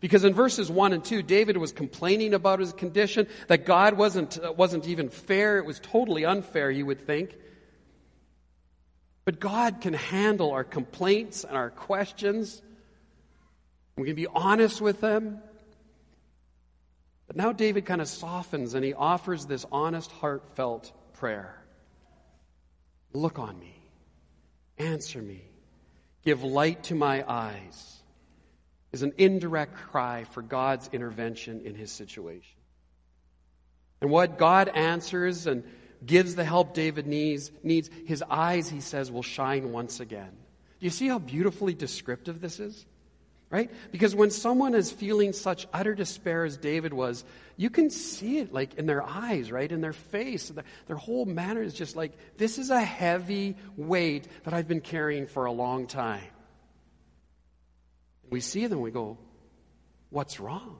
Because 0.00 0.24
in 0.24 0.34
verses 0.34 0.70
1 0.70 0.92
and 0.92 1.04
2, 1.04 1.22
David 1.22 1.56
was 1.56 1.72
complaining 1.72 2.34
about 2.34 2.60
his 2.60 2.72
condition, 2.72 3.26
that 3.48 3.64
God 3.64 3.96
wasn't, 3.96 4.38
uh, 4.38 4.52
wasn't 4.52 4.86
even 4.86 5.08
fair. 5.08 5.58
It 5.58 5.64
was 5.64 5.80
totally 5.80 6.24
unfair, 6.24 6.70
you 6.70 6.84
would 6.86 7.06
think. 7.06 7.36
But 9.26 9.40
God 9.40 9.80
can 9.80 9.92
handle 9.92 10.52
our 10.52 10.64
complaints 10.64 11.44
and 11.44 11.56
our 11.56 11.70
questions. 11.70 12.62
We 13.96 14.06
can 14.06 14.14
be 14.14 14.28
honest 14.28 14.80
with 14.80 15.00
them. 15.00 15.40
But 17.26 17.36
now 17.36 17.52
David 17.52 17.86
kind 17.86 18.00
of 18.00 18.06
softens 18.08 18.74
and 18.74 18.84
he 18.84 18.94
offers 18.94 19.44
this 19.44 19.66
honest, 19.70 20.10
heartfelt 20.12 20.92
prayer 21.14 21.62
Look 23.12 23.38
on 23.38 23.58
me, 23.58 23.74
answer 24.76 25.22
me, 25.22 25.42
give 26.22 26.44
light 26.44 26.84
to 26.84 26.94
my 26.94 27.24
eyes. 27.26 27.92
Is 28.92 29.02
an 29.02 29.14
indirect 29.18 29.74
cry 29.74 30.24
for 30.24 30.42
God's 30.42 30.88
intervention 30.92 31.62
in 31.64 31.74
his 31.74 31.90
situation. 31.90 32.56
And 34.00 34.10
what 34.10 34.38
God 34.38 34.68
answers 34.68 35.46
and 35.46 35.64
gives 36.04 36.34
the 36.34 36.44
help 36.44 36.74
David 36.74 37.06
needs, 37.06 37.50
needs, 37.62 37.90
his 38.06 38.22
eyes, 38.28 38.68
he 38.68 38.80
says, 38.80 39.10
will 39.10 39.22
shine 39.22 39.72
once 39.72 40.00
again. 40.00 40.30
Do 40.78 40.86
you 40.86 40.90
see 40.90 41.08
how 41.08 41.18
beautifully 41.18 41.74
descriptive 41.74 42.40
this 42.40 42.60
is? 42.60 42.84
Right? 43.48 43.70
Because 43.92 44.14
when 44.14 44.30
someone 44.30 44.74
is 44.74 44.90
feeling 44.90 45.32
such 45.32 45.68
utter 45.72 45.94
despair 45.94 46.44
as 46.44 46.56
David 46.56 46.92
was, 46.92 47.24
you 47.56 47.70
can 47.70 47.90
see 47.90 48.38
it 48.38 48.52
like 48.52 48.74
in 48.74 48.86
their 48.86 49.02
eyes, 49.02 49.52
right? 49.52 49.70
In 49.70 49.80
their 49.80 49.92
face. 49.92 50.48
Their, 50.48 50.64
their 50.86 50.96
whole 50.96 51.24
manner 51.24 51.62
is 51.62 51.72
just 51.72 51.94
like, 51.94 52.12
this 52.36 52.58
is 52.58 52.70
a 52.70 52.82
heavy 52.82 53.56
weight 53.76 54.26
that 54.44 54.52
I've 54.52 54.66
been 54.66 54.80
carrying 54.80 55.28
for 55.28 55.44
a 55.44 55.52
long 55.52 55.86
time. 55.86 56.24
We 58.28 58.40
see 58.40 58.66
them, 58.66 58.80
we 58.80 58.90
go, 58.90 59.16
what's 60.10 60.40
wrong? 60.40 60.78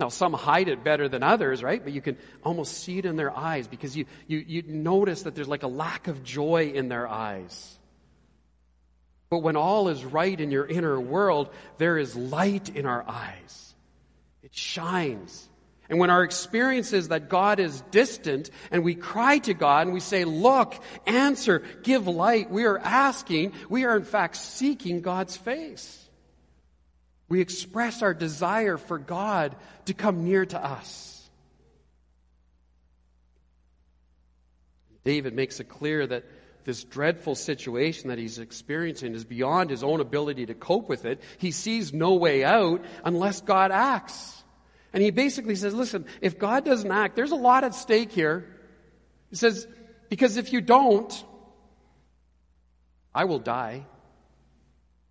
Now, 0.00 0.08
some 0.08 0.32
hide 0.32 0.68
it 0.68 0.84
better 0.84 1.08
than 1.08 1.24
others, 1.24 1.62
right? 1.62 1.82
But 1.82 1.92
you 1.92 2.00
can 2.00 2.16
almost 2.44 2.84
see 2.84 2.98
it 2.98 3.04
in 3.04 3.16
their 3.16 3.36
eyes 3.36 3.66
because 3.66 3.96
you, 3.96 4.04
you, 4.28 4.44
you 4.46 4.62
notice 4.62 5.22
that 5.22 5.34
there's 5.34 5.48
like 5.48 5.64
a 5.64 5.68
lack 5.68 6.06
of 6.06 6.22
joy 6.22 6.70
in 6.72 6.88
their 6.88 7.08
eyes. 7.08 7.78
But 9.28 9.40
when 9.40 9.56
all 9.56 9.88
is 9.88 10.04
right 10.04 10.40
in 10.40 10.50
your 10.52 10.66
inner 10.66 11.00
world, 11.00 11.50
there 11.78 11.98
is 11.98 12.14
light 12.14 12.68
in 12.70 12.86
our 12.86 13.04
eyes. 13.08 13.74
It 14.42 14.54
shines. 14.54 15.48
And 15.90 15.98
when 15.98 16.10
our 16.10 16.22
experience 16.22 16.92
is 16.92 17.08
that 17.08 17.28
God 17.28 17.58
is 17.58 17.80
distant 17.90 18.50
and 18.70 18.84
we 18.84 18.94
cry 18.94 19.38
to 19.38 19.54
God 19.54 19.86
and 19.86 19.94
we 19.94 20.00
say, 20.00 20.24
look, 20.24 20.74
answer, 21.06 21.62
give 21.82 22.06
light, 22.06 22.50
we 22.50 22.64
are 22.64 22.78
asking, 22.78 23.52
we 23.68 23.84
are 23.84 23.96
in 23.96 24.04
fact 24.04 24.36
seeking 24.36 25.00
God's 25.00 25.36
face. 25.36 26.07
We 27.28 27.40
express 27.40 28.02
our 28.02 28.14
desire 28.14 28.78
for 28.78 28.98
God 28.98 29.56
to 29.86 29.94
come 29.94 30.24
near 30.24 30.46
to 30.46 30.62
us. 30.62 31.28
David 35.04 35.34
makes 35.34 35.60
it 35.60 35.68
clear 35.68 36.06
that 36.06 36.24
this 36.64 36.84
dreadful 36.84 37.34
situation 37.34 38.08
that 38.08 38.18
he's 38.18 38.38
experiencing 38.38 39.14
is 39.14 39.24
beyond 39.24 39.70
his 39.70 39.82
own 39.82 40.00
ability 40.00 40.46
to 40.46 40.54
cope 40.54 40.88
with 40.88 41.06
it. 41.06 41.22
He 41.38 41.50
sees 41.50 41.94
no 41.94 42.14
way 42.14 42.44
out 42.44 42.84
unless 43.04 43.40
God 43.40 43.70
acts. 43.70 44.44
And 44.92 45.02
he 45.02 45.10
basically 45.10 45.54
says, 45.54 45.74
listen, 45.74 46.04
if 46.20 46.38
God 46.38 46.64
doesn't 46.64 46.90
act, 46.90 47.16
there's 47.16 47.30
a 47.30 47.36
lot 47.36 47.64
at 47.64 47.74
stake 47.74 48.12
here. 48.12 48.46
He 49.30 49.36
says, 49.36 49.66
because 50.08 50.36
if 50.36 50.52
you 50.52 50.60
don't, 50.60 51.24
I 53.14 53.24
will 53.24 53.38
die. 53.38 53.86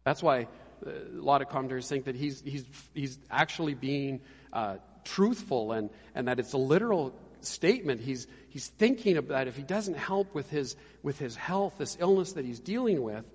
That's 0.04 0.22
why 0.22 0.48
a 0.86 1.22
lot 1.22 1.42
of 1.42 1.50
commentators 1.50 1.88
think 1.88 2.06
that 2.06 2.16
he's, 2.16 2.42
he's, 2.42 2.66
he's 2.94 3.20
actually 3.30 3.74
being 3.74 4.22
uh, 4.54 4.78
truthful 5.04 5.72
and, 5.72 5.90
and 6.16 6.28
that 6.28 6.40
it's 6.40 6.54
a 6.54 6.58
literal 6.58 7.13
statement. 7.42 8.02
He's, 8.02 8.28
he's 8.50 8.68
thinking 8.68 9.18
about 9.18 9.48
if 9.48 9.56
he 9.56 9.63
doesn't 9.63 9.98
help 9.98 10.34
with 10.34 10.50
his, 10.50 10.76
with 11.04 11.20
his 11.20 11.36
health, 11.36 11.76
this 11.78 11.98
illness 12.00 12.34
that 12.34 12.46
he's 12.46 12.60
dealing 12.60 13.02
with, 13.02 13.26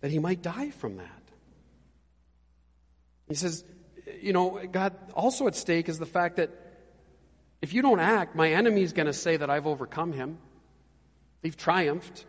that 0.00 0.10
he 0.10 0.18
might 0.18 0.42
die 0.42 0.70
from 0.70 0.96
that. 0.96 1.22
He 3.28 3.34
says, 3.34 3.64
you 4.20 4.32
know, 4.32 4.60
God, 4.70 4.94
also 5.14 5.46
at 5.46 5.54
stake 5.54 5.88
is 5.88 5.98
the 5.98 6.06
fact 6.06 6.36
that 6.36 6.50
if 7.60 7.74
you 7.74 7.82
don't 7.82 8.00
act, 8.00 8.34
my 8.34 8.52
enemy 8.52 8.82
is 8.82 8.92
going 8.92 9.06
to 9.06 9.12
say 9.12 9.36
that 9.36 9.50
I've 9.50 9.66
overcome 9.66 10.12
him. 10.12 10.38
They've 11.42 11.56
triumphed. 11.56 12.24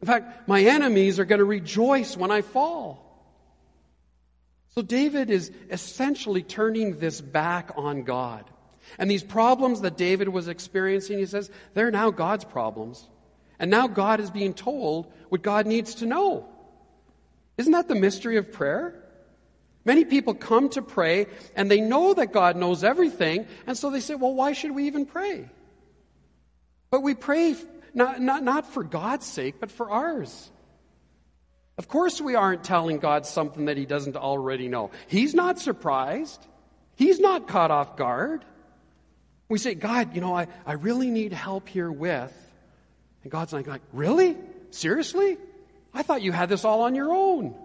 In 0.00 0.06
fact, 0.06 0.48
my 0.48 0.62
enemies 0.62 1.18
are 1.18 1.24
going 1.24 1.40
to 1.40 1.44
rejoice 1.44 2.16
when 2.16 2.30
I 2.30 2.42
fall. 2.42 3.11
So 4.74 4.82
David 4.82 5.30
is 5.30 5.50
essentially 5.70 6.42
turning 6.42 6.98
this 6.98 7.20
back 7.20 7.72
on 7.76 8.04
God. 8.04 8.44
And 8.98 9.10
these 9.10 9.22
problems 9.22 9.82
that 9.82 9.96
David 9.96 10.28
was 10.28 10.48
experiencing, 10.48 11.18
he 11.18 11.26
says, 11.26 11.50
they're 11.74 11.90
now 11.90 12.10
God's 12.10 12.44
problems. 12.44 13.06
And 13.58 13.70
now 13.70 13.86
God 13.86 14.18
is 14.20 14.30
being 14.30 14.54
told 14.54 15.12
what 15.28 15.42
God 15.42 15.66
needs 15.66 15.96
to 15.96 16.06
know. 16.06 16.48
Isn't 17.58 17.72
that 17.72 17.88
the 17.88 17.94
mystery 17.94 18.38
of 18.38 18.50
prayer? 18.50 18.98
Many 19.84 20.04
people 20.04 20.34
come 20.34 20.68
to 20.70 20.82
pray 20.82 21.26
and 21.56 21.70
they 21.70 21.80
know 21.80 22.14
that 22.14 22.32
God 22.32 22.56
knows 22.56 22.84
everything, 22.84 23.46
and 23.66 23.76
so 23.76 23.90
they 23.90 24.00
say, 24.00 24.14
well, 24.14 24.34
why 24.34 24.52
should 24.52 24.70
we 24.70 24.86
even 24.86 25.06
pray? 25.06 25.48
But 26.90 27.02
we 27.02 27.14
pray 27.14 27.56
not, 27.94 28.20
not, 28.20 28.42
not 28.42 28.72
for 28.72 28.84
God's 28.84 29.26
sake, 29.26 29.56
but 29.60 29.70
for 29.70 29.90
ours. 29.90 30.50
Of 31.82 31.88
course, 31.88 32.20
we 32.20 32.36
aren't 32.36 32.62
telling 32.62 33.00
God 33.00 33.26
something 33.26 33.64
that 33.64 33.76
He 33.76 33.86
doesn't 33.86 34.16
already 34.16 34.68
know. 34.68 34.92
He's 35.08 35.34
not 35.34 35.58
surprised, 35.58 36.46
He's 36.94 37.18
not 37.18 37.48
caught 37.48 37.72
off 37.72 37.96
guard. 37.96 38.44
We 39.48 39.58
say, 39.58 39.74
God, 39.74 40.14
you 40.14 40.20
know, 40.20 40.32
I, 40.32 40.46
I 40.64 40.74
really 40.74 41.10
need 41.10 41.32
help 41.32 41.68
here 41.68 41.90
with. 41.90 42.32
And 43.24 43.32
God's 43.32 43.52
like, 43.52 43.66
like, 43.66 43.82
really? 43.92 44.36
Seriously? 44.70 45.38
I 45.92 46.04
thought 46.04 46.22
you 46.22 46.30
had 46.30 46.48
this 46.48 46.64
all 46.64 46.82
on 46.82 46.94
your 46.94 47.12
own. 47.12 47.56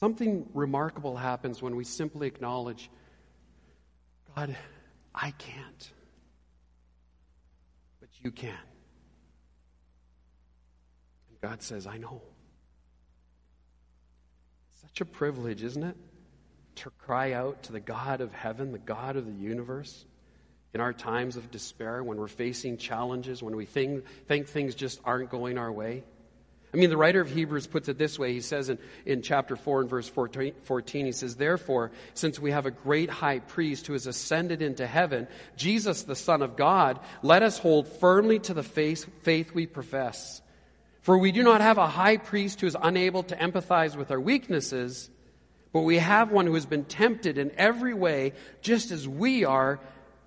Something 0.00 0.48
remarkable 0.52 1.16
happens 1.16 1.62
when 1.62 1.76
we 1.76 1.84
simply 1.84 2.26
acknowledge, 2.26 2.90
God, 4.34 4.56
I 5.14 5.30
can't, 5.30 5.92
but 8.00 8.08
you 8.20 8.32
can. 8.32 8.67
God 11.40 11.62
says, 11.62 11.86
I 11.86 11.98
know. 11.98 12.22
Such 14.82 15.00
a 15.00 15.04
privilege, 15.04 15.62
isn't 15.62 15.82
it? 15.82 15.96
To 16.76 16.90
cry 16.90 17.32
out 17.32 17.64
to 17.64 17.72
the 17.72 17.80
God 17.80 18.20
of 18.20 18.32
heaven, 18.32 18.72
the 18.72 18.78
God 18.78 19.16
of 19.16 19.26
the 19.26 19.32
universe, 19.32 20.04
in 20.74 20.80
our 20.80 20.92
times 20.92 21.36
of 21.36 21.50
despair, 21.50 22.02
when 22.02 22.18
we're 22.18 22.28
facing 22.28 22.76
challenges, 22.76 23.42
when 23.42 23.56
we 23.56 23.64
think, 23.64 24.04
think 24.26 24.48
things 24.48 24.74
just 24.74 25.00
aren't 25.04 25.30
going 25.30 25.58
our 25.58 25.72
way. 25.72 26.04
I 26.72 26.76
mean, 26.76 26.90
the 26.90 26.98
writer 26.98 27.20
of 27.20 27.30
Hebrews 27.30 27.66
puts 27.66 27.88
it 27.88 27.96
this 27.96 28.18
way. 28.18 28.34
He 28.34 28.42
says 28.42 28.68
in, 28.68 28.78
in 29.06 29.22
chapter 29.22 29.56
4 29.56 29.82
and 29.82 29.90
verse 29.90 30.06
14, 30.06 30.52
14, 30.64 31.06
he 31.06 31.12
says, 31.12 31.36
Therefore, 31.36 31.90
since 32.12 32.38
we 32.38 32.50
have 32.50 32.66
a 32.66 32.70
great 32.70 33.08
high 33.08 33.38
priest 33.38 33.86
who 33.86 33.94
has 33.94 34.06
ascended 34.06 34.60
into 34.60 34.86
heaven, 34.86 35.28
Jesus, 35.56 36.02
the 36.02 36.14
Son 36.14 36.42
of 36.42 36.56
God, 36.56 37.00
let 37.22 37.42
us 37.42 37.58
hold 37.58 37.88
firmly 37.88 38.38
to 38.40 38.54
the 38.54 38.62
faith, 38.62 39.06
faith 39.22 39.54
we 39.54 39.66
profess. 39.66 40.42
For 41.08 41.16
we 41.16 41.32
do 41.32 41.42
not 41.42 41.62
have 41.62 41.78
a 41.78 41.86
high 41.86 42.18
priest 42.18 42.60
who 42.60 42.66
is 42.66 42.76
unable 42.78 43.22
to 43.22 43.34
empathize 43.34 43.96
with 43.96 44.10
our 44.10 44.20
weaknesses, 44.20 45.08
but 45.72 45.80
we 45.80 45.96
have 45.96 46.30
one 46.30 46.44
who 46.44 46.52
has 46.52 46.66
been 46.66 46.84
tempted 46.84 47.38
in 47.38 47.50
every 47.56 47.94
way, 47.94 48.34
just 48.60 48.90
as 48.90 49.08
we 49.08 49.46
are, 49.46 49.80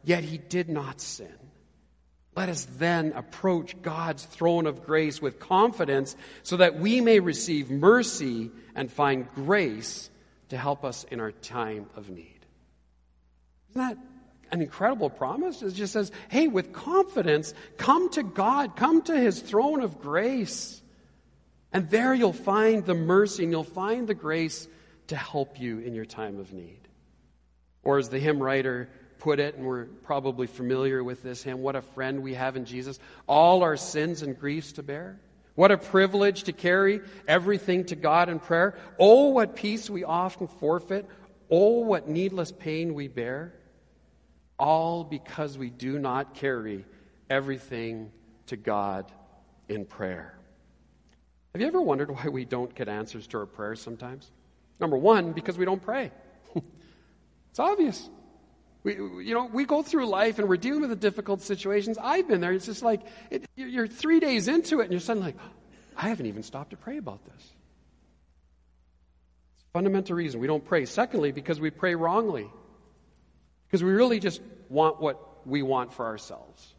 yet 0.03 0.23
he 0.23 0.39
did 0.39 0.69
not 0.69 0.99
sin. 0.99 1.37
Let 2.35 2.49
us 2.49 2.65
then 2.79 3.13
approach 3.13 3.79
God's 3.83 4.25
throne 4.25 4.65
of 4.65 4.83
grace 4.83 5.21
with 5.21 5.39
confidence 5.39 6.15
so 6.41 6.57
that 6.57 6.79
we 6.79 6.99
may 6.99 7.19
receive 7.19 7.69
mercy 7.69 8.49
and 8.73 8.91
find 8.91 9.31
grace 9.35 10.09
to 10.49 10.57
help 10.57 10.83
us 10.83 11.03
in 11.11 11.19
our 11.19 11.31
time 11.31 11.91
of 11.95 12.09
need. 12.09 12.39
Isn't 13.69 13.87
that 13.87 13.97
an 14.51 14.61
incredible 14.61 15.09
promise? 15.09 15.61
It 15.61 15.73
just 15.73 15.93
says, 15.93 16.11
hey, 16.29 16.47
with 16.47 16.73
confidence, 16.73 17.53
come 17.77 18.09
to 18.11 18.23
God, 18.23 18.75
come 18.75 19.01
to 19.03 19.17
his 19.17 19.39
throne 19.39 19.81
of 19.81 20.01
grace. 20.01 20.81
And 21.73 21.89
there 21.89 22.13
you'll 22.13 22.33
find 22.33 22.85
the 22.85 22.93
mercy 22.93 23.43
and 23.43 23.51
you'll 23.51 23.63
find 23.63 24.07
the 24.07 24.13
grace 24.13 24.67
to 25.07 25.15
help 25.15 25.59
you 25.59 25.79
in 25.79 25.93
your 25.93 26.05
time 26.05 26.39
of 26.39 26.53
need. 26.53 26.79
Or 27.83 27.97
as 27.97 28.09
the 28.09 28.19
hymn 28.19 28.41
writer 28.41 28.89
put 29.19 29.39
it, 29.39 29.55
and 29.55 29.65
we're 29.65 29.85
probably 29.85 30.47
familiar 30.47 31.03
with 31.03 31.23
this 31.23 31.43
hymn, 31.43 31.61
what 31.61 31.75
a 31.75 31.81
friend 31.81 32.21
we 32.23 32.33
have 32.33 32.55
in 32.55 32.65
Jesus. 32.65 32.99
All 33.27 33.63
our 33.63 33.77
sins 33.77 34.21
and 34.21 34.37
griefs 34.37 34.73
to 34.73 34.83
bear. 34.83 35.19
What 35.55 35.71
a 35.71 35.77
privilege 35.77 36.43
to 36.43 36.53
carry 36.53 37.01
everything 37.27 37.85
to 37.85 37.95
God 37.95 38.29
in 38.29 38.39
prayer. 38.39 38.77
Oh, 38.97 39.29
what 39.29 39.55
peace 39.55 39.89
we 39.89 40.03
often 40.03 40.47
forfeit. 40.47 41.05
Oh, 41.49 41.81
what 41.81 42.07
needless 42.07 42.51
pain 42.51 42.93
we 42.93 43.07
bear. 43.07 43.53
All 44.61 45.03
because 45.03 45.57
we 45.57 45.71
do 45.71 45.97
not 45.97 46.35
carry 46.35 46.85
everything 47.31 48.11
to 48.45 48.55
God 48.55 49.11
in 49.67 49.85
prayer. 49.85 50.37
Have 51.53 51.61
you 51.61 51.67
ever 51.67 51.81
wondered 51.81 52.11
why 52.11 52.27
we 52.27 52.45
don't 52.45 52.73
get 52.75 52.87
answers 52.87 53.25
to 53.27 53.39
our 53.39 53.47
prayers 53.47 53.81
sometimes? 53.81 54.29
Number 54.79 54.97
one, 54.97 55.31
because 55.31 55.57
we 55.57 55.65
don't 55.65 55.81
pray. 55.81 56.11
it's 57.49 57.57
obvious. 57.57 58.07
We, 58.83 58.93
you 58.93 59.33
know, 59.33 59.45
we 59.45 59.65
go 59.65 59.81
through 59.81 60.05
life 60.05 60.37
and 60.37 60.47
we're 60.47 60.57
dealing 60.57 60.81
with 60.81 60.91
the 60.91 60.95
difficult 60.95 61.41
situations. 61.41 61.97
I've 61.99 62.27
been 62.27 62.39
there. 62.39 62.53
It's 62.53 62.67
just 62.67 62.83
like 62.83 63.01
it, 63.31 63.45
you're 63.55 63.87
three 63.87 64.19
days 64.19 64.47
into 64.47 64.81
it 64.81 64.83
and 64.83 64.91
you're 64.91 65.01
suddenly 65.01 65.29
like, 65.29 65.41
I 65.97 66.09
haven't 66.09 66.27
even 66.27 66.43
stopped 66.43 66.69
to 66.69 66.77
pray 66.77 66.97
about 66.97 67.25
this. 67.25 67.43
It's 69.55 69.63
a 69.63 69.71
fundamental 69.73 70.15
reason 70.15 70.39
we 70.39 70.45
don't 70.45 70.63
pray. 70.63 70.85
Secondly, 70.85 71.31
because 71.31 71.59
we 71.59 71.71
pray 71.71 71.95
wrongly. 71.95 72.47
Because 73.71 73.85
we 73.85 73.91
really 73.91 74.19
just 74.19 74.41
want 74.67 74.99
what 74.99 75.47
we 75.47 75.61
want 75.61 75.93
for 75.93 76.05
ourselves. 76.05 76.75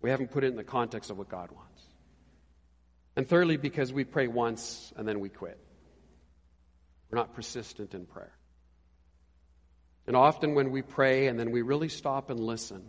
We 0.00 0.10
haven't 0.10 0.32
put 0.32 0.42
it 0.42 0.48
in 0.48 0.56
the 0.56 0.64
context 0.64 1.10
of 1.10 1.18
what 1.18 1.28
God 1.28 1.52
wants. 1.52 1.82
And 3.14 3.28
thirdly, 3.28 3.56
because 3.56 3.92
we 3.92 4.02
pray 4.02 4.26
once 4.26 4.92
and 4.96 5.06
then 5.06 5.20
we 5.20 5.28
quit. 5.28 5.60
We're 7.08 7.18
not 7.18 7.34
persistent 7.34 7.94
in 7.94 8.06
prayer. 8.06 8.32
And 10.08 10.16
often 10.16 10.56
when 10.56 10.72
we 10.72 10.82
pray 10.82 11.28
and 11.28 11.38
then 11.38 11.52
we 11.52 11.62
really 11.62 11.88
stop 11.88 12.30
and 12.30 12.40
listen, 12.40 12.82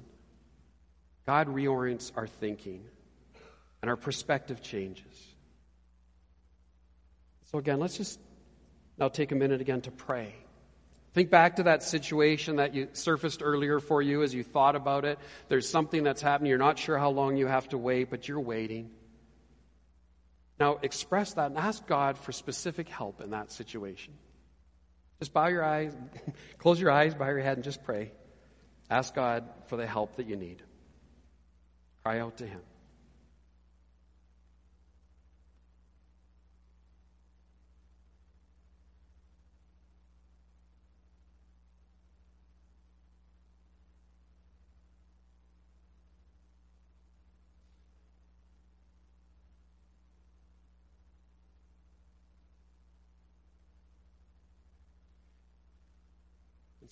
God 1.27 1.47
reorients 1.47 2.11
our 2.15 2.25
thinking 2.25 2.83
and 3.81 3.91
our 3.91 3.97
perspective 3.97 4.63
changes. 4.63 5.35
So, 7.51 7.59
again, 7.59 7.79
let's 7.79 7.97
just 7.97 8.19
now 8.97 9.09
take 9.09 9.31
a 9.31 9.35
minute 9.35 9.61
again 9.61 9.81
to 9.81 9.91
pray. 9.91 10.33
Think 11.13 11.29
back 11.29 11.57
to 11.57 11.63
that 11.63 11.83
situation 11.83 12.55
that 12.55 12.73
you 12.73 12.89
surfaced 12.93 13.41
earlier 13.43 13.79
for 13.79 14.01
you 14.01 14.23
as 14.23 14.33
you 14.33 14.43
thought 14.43 14.75
about 14.75 15.05
it. 15.05 15.19
There's 15.47 15.69
something 15.69 16.03
that's 16.03 16.21
happening. 16.21 16.49
You're 16.49 16.57
not 16.57 16.79
sure 16.79 16.97
how 16.97 17.11
long 17.11 17.37
you 17.37 17.45
have 17.45 17.69
to 17.69 17.77
wait, 17.77 18.09
but 18.09 18.27
you're 18.27 18.39
waiting. 18.39 18.89
Now, 20.59 20.79
express 20.81 21.33
that 21.33 21.47
and 21.51 21.57
ask 21.57 21.85
God 21.85 22.17
for 22.17 22.31
specific 22.31 22.89
help 22.89 23.21
in 23.21 23.29
that 23.31 23.51
situation. 23.51 24.13
Just 25.19 25.33
bow 25.33 25.47
your 25.47 25.63
eyes, 25.63 25.95
close 26.57 26.81
your 26.81 26.89
eyes, 26.89 27.13
bow 27.13 27.27
your 27.27 27.39
head, 27.39 27.57
and 27.57 27.63
just 27.63 27.83
pray. 27.83 28.11
Ask 28.89 29.13
God 29.13 29.43
for 29.67 29.77
the 29.77 29.85
help 29.85 30.15
that 30.15 30.27
you 30.27 30.35
need. 30.35 30.63
Cry 32.03 32.19
out 32.19 32.37
to 32.37 32.47
Him. 32.47 32.61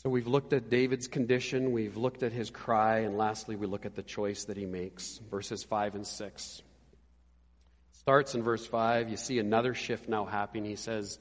So 0.03 0.09
we've 0.09 0.25
looked 0.25 0.51
at 0.53 0.71
David's 0.71 1.07
condition, 1.07 1.73
we've 1.73 1.95
looked 1.95 2.23
at 2.23 2.31
his 2.31 2.49
cry, 2.49 3.01
and 3.01 3.19
lastly, 3.19 3.55
we 3.55 3.67
look 3.67 3.85
at 3.85 3.93
the 3.93 4.01
choice 4.01 4.45
that 4.45 4.57
he 4.57 4.65
makes. 4.65 5.19
Verses 5.29 5.63
5 5.63 5.93
and 5.93 6.07
6. 6.07 6.61
Starts 7.99 8.33
in 8.33 8.41
verse 8.41 8.65
5. 8.65 9.09
You 9.09 9.17
see 9.17 9.37
another 9.37 9.75
shift 9.75 10.09
now 10.09 10.25
happening. 10.25 10.65
He 10.65 10.75
says, 10.75 11.19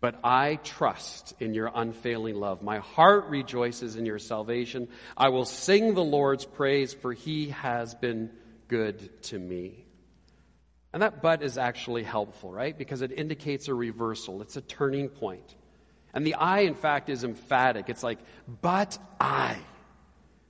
But 0.00 0.18
I 0.24 0.56
trust 0.56 1.34
in 1.38 1.54
your 1.54 1.70
unfailing 1.72 2.34
love. 2.34 2.62
My 2.62 2.78
heart 2.80 3.26
rejoices 3.26 3.94
in 3.94 4.06
your 4.06 4.18
salvation. 4.18 4.88
I 5.16 5.28
will 5.28 5.44
sing 5.44 5.94
the 5.94 6.02
Lord's 6.02 6.44
praise, 6.44 6.92
for 6.92 7.12
he 7.12 7.50
has 7.50 7.94
been 7.94 8.32
good 8.66 9.22
to 9.24 9.38
me. 9.38 9.86
And 10.92 11.00
that 11.00 11.22
but 11.22 11.44
is 11.44 11.58
actually 11.58 12.02
helpful, 12.02 12.50
right? 12.50 12.76
Because 12.76 13.02
it 13.02 13.12
indicates 13.12 13.68
a 13.68 13.74
reversal, 13.74 14.42
it's 14.42 14.56
a 14.56 14.62
turning 14.62 15.10
point. 15.10 15.54
And 16.14 16.24
the 16.24 16.34
I, 16.34 16.60
in 16.60 16.74
fact, 16.74 17.10
is 17.10 17.24
emphatic. 17.24 17.88
It's 17.88 18.02
like, 18.02 18.20
but 18.62 18.96
I 19.20 19.56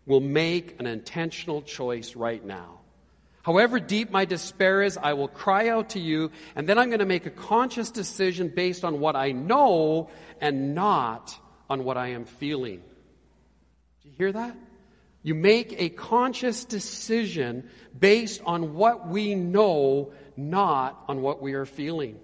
will 0.06 0.20
make 0.20 0.78
an 0.78 0.86
intentional 0.86 1.62
choice 1.62 2.14
right 2.14 2.44
now. 2.44 2.80
However 3.42 3.80
deep 3.80 4.10
my 4.10 4.24
despair 4.24 4.82
is, 4.82 4.96
I 4.96 5.14
will 5.14 5.28
cry 5.28 5.68
out 5.68 5.90
to 5.90 6.00
you, 6.00 6.30
and 6.54 6.66
then 6.68 6.78
I'm 6.78 6.88
going 6.88 7.00
to 7.00 7.06
make 7.06 7.26
a 7.26 7.30
conscious 7.30 7.90
decision 7.90 8.48
based 8.48 8.84
on 8.84 9.00
what 9.00 9.16
I 9.16 9.32
know 9.32 10.10
and 10.40 10.74
not 10.74 11.36
on 11.68 11.84
what 11.84 11.96
I 11.96 12.08
am 12.08 12.24
feeling. 12.24 12.82
Do 14.02 14.08
you 14.08 14.14
hear 14.16 14.32
that? 14.32 14.56
You 15.22 15.34
make 15.34 15.74
a 15.78 15.88
conscious 15.88 16.64
decision 16.64 17.68
based 17.98 18.42
on 18.44 18.74
what 18.74 19.08
we 19.08 19.34
know, 19.34 20.12
not 20.36 21.02
on 21.08 21.22
what 21.22 21.40
we 21.40 21.54
are 21.54 21.66
feeling. 21.66 22.18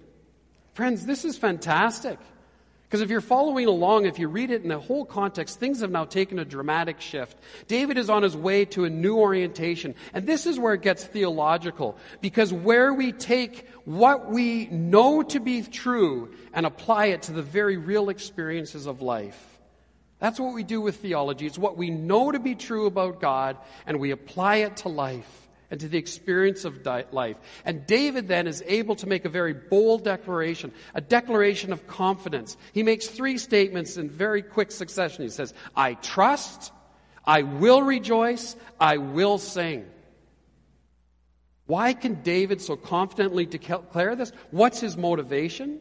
Friends, 0.73 1.05
this 1.05 1.25
is 1.25 1.37
fantastic. 1.37 2.19
Because 2.91 3.03
if 3.03 3.09
you're 3.09 3.21
following 3.21 3.67
along, 3.67 4.05
if 4.05 4.19
you 4.19 4.27
read 4.27 4.51
it 4.51 4.63
in 4.63 4.67
the 4.67 4.77
whole 4.77 5.05
context, 5.05 5.61
things 5.61 5.79
have 5.79 5.91
now 5.91 6.03
taken 6.03 6.39
a 6.39 6.43
dramatic 6.43 6.99
shift. 6.99 7.37
David 7.69 7.97
is 7.97 8.09
on 8.09 8.21
his 8.21 8.35
way 8.35 8.65
to 8.65 8.83
a 8.83 8.89
new 8.89 9.15
orientation. 9.15 9.95
And 10.13 10.27
this 10.27 10.45
is 10.45 10.59
where 10.59 10.73
it 10.73 10.81
gets 10.81 11.05
theological. 11.05 11.97
Because 12.19 12.51
where 12.51 12.93
we 12.93 13.13
take 13.13 13.65
what 13.85 14.29
we 14.29 14.65
know 14.65 15.23
to 15.23 15.39
be 15.39 15.61
true 15.61 16.35
and 16.51 16.65
apply 16.65 17.05
it 17.05 17.21
to 17.23 17.31
the 17.31 17.41
very 17.41 17.77
real 17.77 18.09
experiences 18.09 18.87
of 18.87 19.01
life. 19.01 19.41
That's 20.19 20.37
what 20.37 20.53
we 20.53 20.63
do 20.63 20.81
with 20.81 20.97
theology. 20.97 21.45
It's 21.45 21.57
what 21.57 21.77
we 21.77 21.91
know 21.91 22.29
to 22.29 22.39
be 22.39 22.55
true 22.55 22.87
about 22.87 23.21
God 23.21 23.55
and 23.85 24.01
we 24.01 24.11
apply 24.11 24.57
it 24.57 24.75
to 24.77 24.89
life 24.89 25.40
and 25.71 25.79
to 25.79 25.87
the 25.87 25.97
experience 25.97 26.65
of 26.65 26.85
life. 27.11 27.37
And 27.65 27.87
David 27.87 28.27
then 28.27 28.45
is 28.45 28.61
able 28.67 28.95
to 28.97 29.07
make 29.07 29.25
a 29.25 29.29
very 29.29 29.53
bold 29.53 30.03
declaration, 30.03 30.71
a 30.93 31.01
declaration 31.01 31.71
of 31.71 31.87
confidence. 31.87 32.57
He 32.73 32.83
makes 32.83 33.07
three 33.07 33.37
statements 33.37 33.97
in 33.97 34.09
very 34.09 34.41
quick 34.41 34.71
succession. 34.71 35.23
He 35.23 35.29
says, 35.29 35.53
I 35.75 35.93
trust, 35.95 36.71
I 37.25 37.43
will 37.43 37.81
rejoice, 37.81 38.55
I 38.79 38.97
will 38.97 39.37
sing. 39.37 39.85
Why 41.67 41.93
can 41.93 42.21
David 42.21 42.61
so 42.61 42.75
confidently 42.75 43.45
declare 43.45 44.15
this? 44.15 44.33
What's 44.51 44.81
his 44.81 44.97
motivation? 44.97 45.79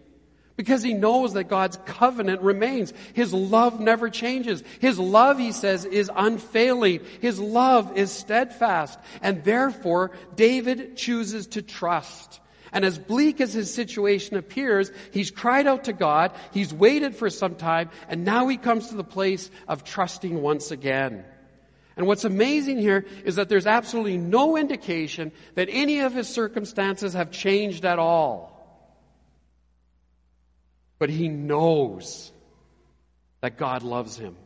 Because 0.61 0.83
he 0.83 0.92
knows 0.92 1.33
that 1.33 1.44
God's 1.44 1.79
covenant 1.87 2.42
remains. 2.42 2.92
His 3.14 3.33
love 3.33 3.81
never 3.81 4.11
changes. 4.11 4.62
His 4.79 4.99
love, 4.99 5.38
he 5.38 5.53
says, 5.53 5.87
is 5.87 6.11
unfailing. 6.14 7.01
His 7.23 7.40
love 7.40 7.96
is 7.96 8.12
steadfast. 8.12 8.99
And 9.23 9.42
therefore, 9.42 10.11
David 10.37 10.99
chooses 10.99 11.46
to 11.46 11.62
trust. 11.62 12.40
And 12.73 12.85
as 12.85 12.99
bleak 12.99 13.40
as 13.40 13.55
his 13.55 13.73
situation 13.73 14.37
appears, 14.37 14.92
he's 15.12 15.31
cried 15.31 15.66
out 15.66 15.85
to 15.85 15.94
God, 15.94 16.33
he's 16.53 16.75
waited 16.75 17.16
for 17.16 17.31
some 17.31 17.55
time, 17.55 17.88
and 18.11 18.27
now 18.27 18.46
he 18.46 18.59
comes 18.59 18.88
to 18.88 18.96
the 18.96 19.03
place 19.03 19.51
of 19.66 19.83
trusting 19.83 20.42
once 20.42 20.70
again. 20.70 21.25
And 21.96 22.07
what's 22.07 22.27
amazing 22.27 22.77
here 22.77 23.07
is 23.25 23.37
that 23.37 23.49
there's 23.49 23.66
absolutely 23.66 24.18
no 24.18 24.59
indication 24.59 25.33
that 25.55 25.68
any 25.70 26.01
of 26.01 26.12
his 26.12 26.29
circumstances 26.29 27.14
have 27.14 27.31
changed 27.31 27.87
at 27.87 27.99
all. 27.99 28.50
But 31.01 31.11
he 31.11 31.29
knows 31.29 32.31
that 33.41 33.57
God 33.57 33.83
loves 33.83 34.17
him. 34.17 34.37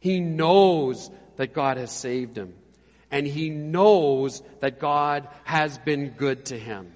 He 0.00 0.20
knows 0.20 1.10
that 1.36 1.52
God 1.52 1.76
has 1.76 1.90
saved 1.90 2.38
him. 2.38 2.54
And 3.10 3.26
he 3.26 3.50
knows 3.50 4.42
that 4.60 4.78
God 4.78 5.28
has 5.42 5.76
been 5.78 6.10
good 6.10 6.46
to 6.46 6.58
him. 6.58 6.92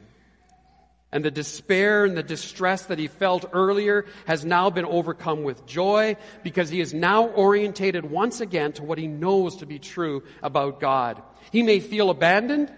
And 1.11 1.25
the 1.25 1.31
despair 1.31 2.05
and 2.05 2.17
the 2.17 2.23
distress 2.23 2.87
that 2.87 2.99
he 2.99 3.09
felt 3.09 3.47
earlier 3.53 4.05
has 4.27 4.45
now 4.45 4.71
been 4.71 4.85
overcome 4.85 5.43
with 5.43 5.67
joy 5.67 6.17
because 6.45 6.69
he 6.69 6.81
is 6.81 6.95
now 6.95 7.27
orientated 7.29 8.05
once 8.05 8.41
again 8.41 8.73
to 8.75 8.85
what 8.85 8.99
he 8.99 9.07
knows 9.09 9.57
to 9.57 9.67
be 9.67 9.79
true 9.79 10.23
about 10.41 10.81
God. 10.81 11.21
He 11.51 11.63
may 11.63 11.81
feel 11.81 12.11
abandoned. 12.11 12.71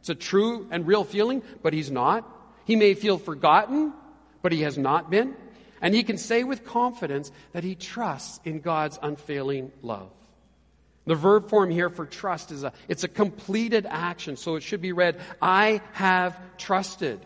It's 0.00 0.08
a 0.08 0.14
true 0.14 0.68
and 0.70 0.86
real 0.86 1.04
feeling, 1.04 1.42
but 1.62 1.74
he's 1.74 1.90
not. 1.90 2.26
He 2.64 2.76
may 2.76 2.94
feel 2.94 3.18
forgotten, 3.18 3.92
but 4.40 4.52
he 4.52 4.62
has 4.62 4.78
not 4.78 5.10
been. 5.10 5.36
And 5.82 5.94
he 5.94 6.04
can 6.04 6.16
say 6.16 6.44
with 6.44 6.64
confidence 6.64 7.32
that 7.52 7.64
he 7.64 7.74
trusts 7.74 8.40
in 8.44 8.60
God's 8.60 8.98
unfailing 9.02 9.72
love. 9.82 10.10
The 11.04 11.16
verb 11.16 11.48
form 11.48 11.70
here 11.70 11.90
for 11.90 12.06
trust 12.06 12.52
is 12.52 12.62
a, 12.62 12.72
it's 12.86 13.02
a 13.02 13.08
completed 13.08 13.86
action. 13.90 14.36
So 14.36 14.54
it 14.54 14.62
should 14.62 14.80
be 14.80 14.92
read, 14.92 15.20
I 15.42 15.82
have 15.92 16.40
trusted. 16.56 17.20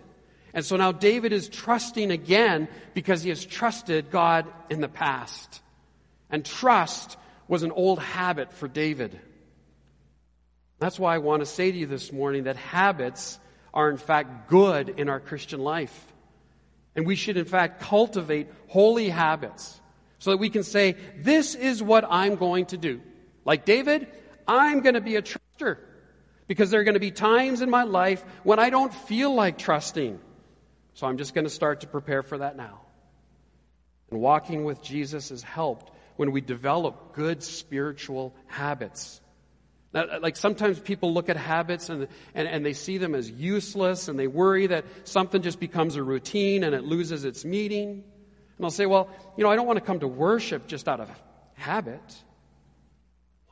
And 0.55 0.65
so 0.65 0.77
now 0.77 0.91
David 0.91 1.35
is 1.35 1.51
trusting 1.51 2.11
again 2.11 2.69
because 2.95 3.23
he 3.23 3.29
has 3.29 3.45
trusted 3.45 4.11
God 4.11 4.47
in 4.71 4.81
the 4.81 4.89
past. 4.89 5.61
And 6.31 6.43
trust 6.43 7.19
was 7.47 7.63
an 7.63 7.73
old 7.73 7.99
habit 7.99 8.55
for 8.55 8.67
David. 8.67 9.21
That's 10.79 10.99
why 10.99 11.15
I 11.15 11.19
want 11.19 11.41
to 11.41 11.47
say 11.47 11.71
to 11.71 11.77
you 11.77 11.87
this 11.87 12.11
morning 12.11 12.45
that 12.45 12.57
habits 12.57 13.39
are 13.75 13.91
in 13.91 13.99
fact 13.99 14.49
good 14.49 14.89
in 14.89 15.11
our 15.11 15.21
Christian 15.21 15.61
life. 15.61 16.13
And 16.97 17.07
we 17.07 17.15
should 17.15 17.37
in 17.37 17.45
fact 17.45 17.83
cultivate 17.83 18.49
holy 18.69 19.09
habits 19.09 19.81
so 20.19 20.31
that 20.31 20.39
we 20.39 20.51
can 20.51 20.63
say, 20.63 20.97
this 21.19 21.55
is 21.55 21.83
what 21.83 22.05
I'm 22.09 22.37
going 22.37 22.67
to 22.67 22.79
do. 22.79 23.01
Like 23.45 23.65
David, 23.65 24.09
I'm 24.49 24.81
going 24.81 24.95
to 24.95 25.01
be 25.01 25.17
a 25.17 25.23
truster 25.23 25.79
because 26.49 26.71
there 26.71 26.81
are 26.81 26.85
going 26.85 26.95
to 26.95 27.01
be 27.01 27.11
times 27.11 27.61
in 27.61 27.71
my 27.71 27.85
life 27.85 28.25
when 28.43 28.59
I 28.59 28.71
don't 28.71 28.93
feel 28.93 29.35
like 29.35 29.59
trusting. 29.59 30.19
So 30.95 31.07
I'm 31.07 31.19
just 31.19 31.35
going 31.35 31.45
to 31.45 31.51
start 31.51 31.83
to 31.83 31.87
prepare 31.87 32.23
for 32.23 32.39
that 32.39 32.57
now. 32.57 32.81
And 34.11 34.21
walking 34.21 34.65
with 34.65 34.83
Jesus 34.83 35.31
is 35.31 35.43
helped 35.43 35.93
when 36.17 36.33
we 36.33 36.41
develop 36.41 37.13
good 37.15 37.43
spiritual 37.43 38.35
habits. 38.47 39.21
Now, 39.97 40.19
like 40.21 40.37
sometimes 40.37 40.79
people 40.79 41.15
look 41.15 41.31
at 41.31 41.39
habits 41.39 41.89
and, 41.89 42.07
and, 42.35 42.47
and 42.47 42.67
they 42.67 42.75
see 42.75 42.99
them 42.99 43.15
as 43.15 43.31
useless 43.31 44.09
and 44.09 44.19
they 44.19 44.27
worry 44.27 44.67
that 44.67 44.85
something 45.05 45.41
just 45.41 45.59
becomes 45.59 45.97
a 45.97 46.03
routine 46.03 46.65
and 46.65 46.75
it 46.75 46.85
loses 46.85 47.25
its 47.25 47.47
meaning. 47.47 48.05
And 48.59 48.65
I'll 48.65 48.71
say, 48.71 48.85
well, 48.85 49.09
you 49.39 49.45
know, 49.45 49.51
I 49.51 49.57
don't 49.57 49.67
want 49.67 49.79
to 49.79 49.85
come 49.85 50.01
to 50.01 50.07
worship 50.07 50.67
just 50.67 50.87
out 50.87 51.01
of 51.01 51.11
habit. 51.55 52.03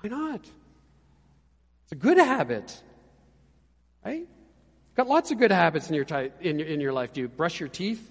Why 0.00 0.10
not? 0.10 0.40
It's 1.84 1.92
a 1.92 1.94
good 1.94 2.18
habit, 2.18 2.78
right? 4.04 4.28
Got 4.96 5.08
lots 5.08 5.30
of 5.30 5.38
good 5.38 5.50
habits 5.50 5.88
in 5.88 5.94
your, 5.94 6.04
in 6.42 6.58
your, 6.58 6.68
in 6.68 6.78
your 6.78 6.92
life. 6.92 7.14
Do 7.14 7.22
you 7.22 7.28
brush 7.28 7.58
your 7.58 7.70
teeth 7.70 8.06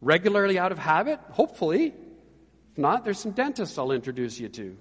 regularly 0.00 0.58
out 0.58 0.72
of 0.72 0.78
habit? 0.80 1.20
Hopefully. 1.30 1.94
If 2.72 2.78
not, 2.78 3.04
there's 3.04 3.20
some 3.20 3.30
dentists 3.30 3.78
I'll 3.78 3.92
introduce 3.92 4.40
you 4.40 4.48
to. 4.48 4.76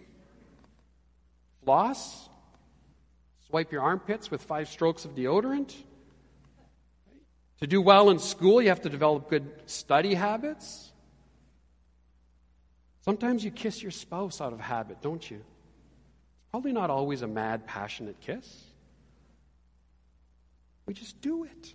Floss. 1.63 2.28
Swipe 3.56 3.72
your 3.72 3.84
armpits 3.84 4.30
with 4.30 4.44
five 4.44 4.68
strokes 4.68 5.06
of 5.06 5.15
deodorant. 5.15 5.74
To 7.62 7.68
do 7.68 7.82
well 7.82 8.10
in 8.10 8.20
school, 8.20 8.62
you 8.62 8.68
have 8.68 8.82
to 8.82 8.89
develop 8.89 9.30
good 9.30 9.50
study 9.65 10.13
habits. 10.13 10.91
Sometimes 13.06 13.46
you 13.46 13.52
kiss 13.52 13.82
your 13.82 13.91
spouse 13.91 14.41
out 14.41 14.52
of 14.52 14.60
habit, 14.60 15.02
don't 15.02 15.32
you? 15.32 15.38
It's 15.38 16.52
probably 16.52 16.74
not 16.74 16.89
always 16.89 17.22
a 17.22 17.28
mad, 17.28 17.65
passionate 17.65 18.20
kiss. 18.20 18.46
We 20.86 20.94
just 20.94 21.22
do 21.22 21.46
it. 21.46 21.74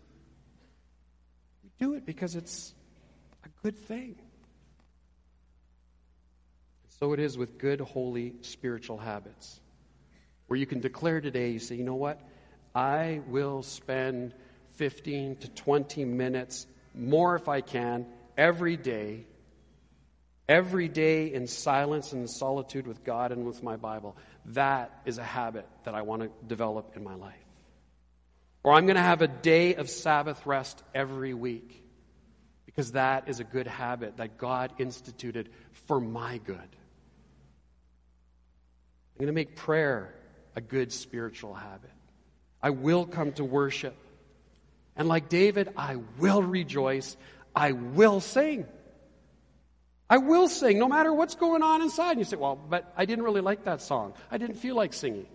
We 1.65 1.71
do 1.79 1.95
it 1.95 2.05
because 2.05 2.37
it's 2.37 2.75
a 3.43 3.49
good 3.63 3.79
thing. 3.79 4.17
So 6.99 7.15
it 7.15 7.21
is 7.21 7.39
with 7.39 7.57
good, 7.57 7.81
holy, 7.81 8.35
spiritual 8.43 8.99
habits. 8.99 9.60
Where 10.51 10.59
you 10.59 10.67
can 10.67 10.81
declare 10.81 11.21
today, 11.21 11.51
you 11.51 11.61
say, 11.61 11.77
you 11.77 11.85
know 11.85 11.95
what? 11.95 12.21
I 12.75 13.21
will 13.29 13.63
spend 13.63 14.35
15 14.73 15.37
to 15.37 15.49
20 15.49 16.05
minutes, 16.05 16.67
more 16.93 17.37
if 17.37 17.49
I 17.49 17.61
can, 17.61 18.05
every 18.37 18.77
day, 18.77 19.27
every 20.49 20.89
day 20.89 21.33
in 21.33 21.47
silence 21.47 22.13
and 22.13 22.29
solitude 22.29 22.89
with 22.89 23.05
God 23.05 23.31
and 23.31 23.47
with 23.47 23.63
my 23.63 23.77
Bible. 23.77 24.17
That 24.47 24.91
is 25.05 25.19
a 25.19 25.23
habit 25.23 25.69
that 25.85 25.95
I 25.95 26.03
want 26.03 26.23
to 26.23 26.31
develop 26.49 26.97
in 26.97 27.05
my 27.05 27.15
life. 27.15 27.47
Or 28.65 28.73
I'm 28.73 28.87
going 28.87 28.97
to 28.97 29.03
have 29.03 29.23
a 29.23 29.29
day 29.29 29.77
of 29.77 29.89
Sabbath 29.89 30.45
rest 30.47 30.83
every 30.93 31.33
week 31.33 31.81
because 32.67 32.91
that 32.91 33.29
is 33.29 33.39
a 33.39 33.45
good 33.45 33.69
habit 33.69 34.17
that 34.17 34.37
God 34.37 34.73
instituted 34.79 35.49
for 35.87 36.01
my 36.01 36.39
good. 36.39 36.57
I'm 36.57 36.67
going 39.17 39.29
to 39.29 39.33
make 39.33 39.55
prayer 39.55 40.17
a 40.57 40.61
good 40.61 40.93
spiritual 40.93 41.55
habit. 41.55 41.91
I 42.63 42.71
will 42.71 43.07
come 43.07 43.33
to 43.33 43.45
worship. 43.45 43.97
And 44.97 45.09
like 45.09 45.29
David, 45.29 45.73
I 45.77 45.97
will 46.19 46.43
rejoice. 46.43 47.17
I 47.55 47.73
will 47.73 48.21
sing. 48.21 48.67
I 50.09 50.19
will 50.19 50.49
sing 50.49 50.79
no 50.79 50.89
matter 50.89 51.13
what's 51.13 51.37
going 51.37 51.63
on 51.63 51.83
inside. 51.83 52.13
And 52.13 52.19
you 52.19 52.25
say, 52.25 52.37
well, 52.37 52.57
but 52.57 52.93
I 52.97 53.05
didn't 53.07 53.25
really 53.25 53.41
like 53.41 53.65
that 53.65 53.81
song. 53.81 54.15
I 54.31 54.39
didn't 54.39 54.57
feel 54.57 54.75
like 54.75 54.93
singing. 54.93 55.27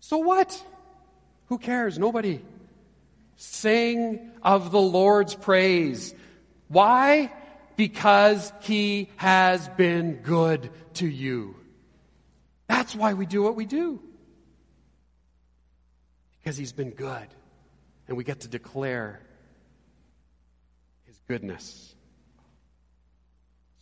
So 0.00 0.18
what? 0.18 0.62
Who 1.46 1.58
cares? 1.58 1.98
Nobody. 1.98 2.42
Sing 3.36 4.32
of 4.42 4.70
the 4.70 4.80
Lord's 4.80 5.34
praise. 5.34 6.14
Why? 6.68 7.32
Because 7.76 8.52
He 8.60 9.08
has 9.16 9.68
been 9.70 10.16
good 10.16 10.70
to 10.94 11.06
you. 11.06 11.56
That's 12.66 12.94
why 12.94 13.14
we 13.14 13.26
do 13.26 13.42
what 13.42 13.54
we 13.54 13.64
do. 13.66 14.00
Because 16.44 16.58
He's 16.58 16.72
been 16.72 16.90
good. 16.90 17.26
And 18.06 18.18
we 18.18 18.24
get 18.24 18.40
to 18.40 18.48
declare 18.48 19.20
His 21.06 21.18
goodness. 21.26 21.94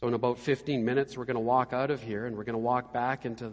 So, 0.01 0.07
in 0.07 0.15
about 0.15 0.39
15 0.39 0.85
minutes, 0.85 1.17
we're 1.17 1.25
going 1.25 1.35
to 1.35 1.41
walk 1.41 1.73
out 1.73 1.91
of 1.91 2.01
here 2.01 2.25
and 2.27 2.37
we're 2.37 2.45
going 2.45 2.55
to 2.55 2.59
walk 2.59 2.93
back 2.93 3.27
into 3.27 3.53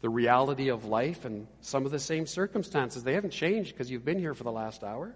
the 0.00 0.08
reality 0.08 0.68
of 0.68 0.84
life 0.84 1.24
and 1.24 1.46
some 1.60 1.84
of 1.84 1.90
the 1.90 1.98
same 1.98 2.26
circumstances. 2.26 3.02
They 3.02 3.14
haven't 3.14 3.30
changed 3.30 3.72
because 3.72 3.90
you've 3.90 4.04
been 4.04 4.18
here 4.18 4.34
for 4.34 4.44
the 4.44 4.52
last 4.52 4.84
hour. 4.84 5.14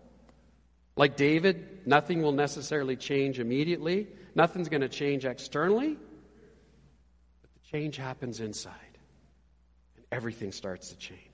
Like 0.96 1.16
David, 1.16 1.86
nothing 1.86 2.22
will 2.22 2.32
necessarily 2.32 2.96
change 2.96 3.38
immediately, 3.38 4.08
nothing's 4.34 4.68
going 4.68 4.80
to 4.82 4.88
change 4.88 5.24
externally, 5.24 5.96
but 7.40 7.50
the 7.54 7.70
change 7.70 7.96
happens 7.96 8.40
inside, 8.40 8.98
and 9.96 10.04
everything 10.10 10.52
starts 10.52 10.90
to 10.90 10.96
change. 10.98 11.29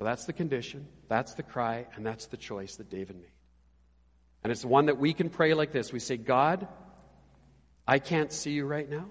So 0.00 0.06
that's 0.06 0.24
the 0.24 0.32
condition, 0.32 0.88
that's 1.08 1.34
the 1.34 1.42
cry, 1.42 1.86
and 1.94 2.06
that's 2.06 2.24
the 2.28 2.38
choice 2.38 2.76
that 2.76 2.88
David 2.88 3.16
made. 3.16 3.34
And 4.42 4.50
it's 4.50 4.64
one 4.64 4.86
that 4.86 4.96
we 4.96 5.12
can 5.12 5.28
pray 5.28 5.52
like 5.52 5.72
this. 5.72 5.92
We 5.92 5.98
say, 5.98 6.16
God, 6.16 6.66
I 7.86 7.98
can't 7.98 8.32
see 8.32 8.52
you 8.52 8.64
right 8.64 8.88
now. 8.88 9.08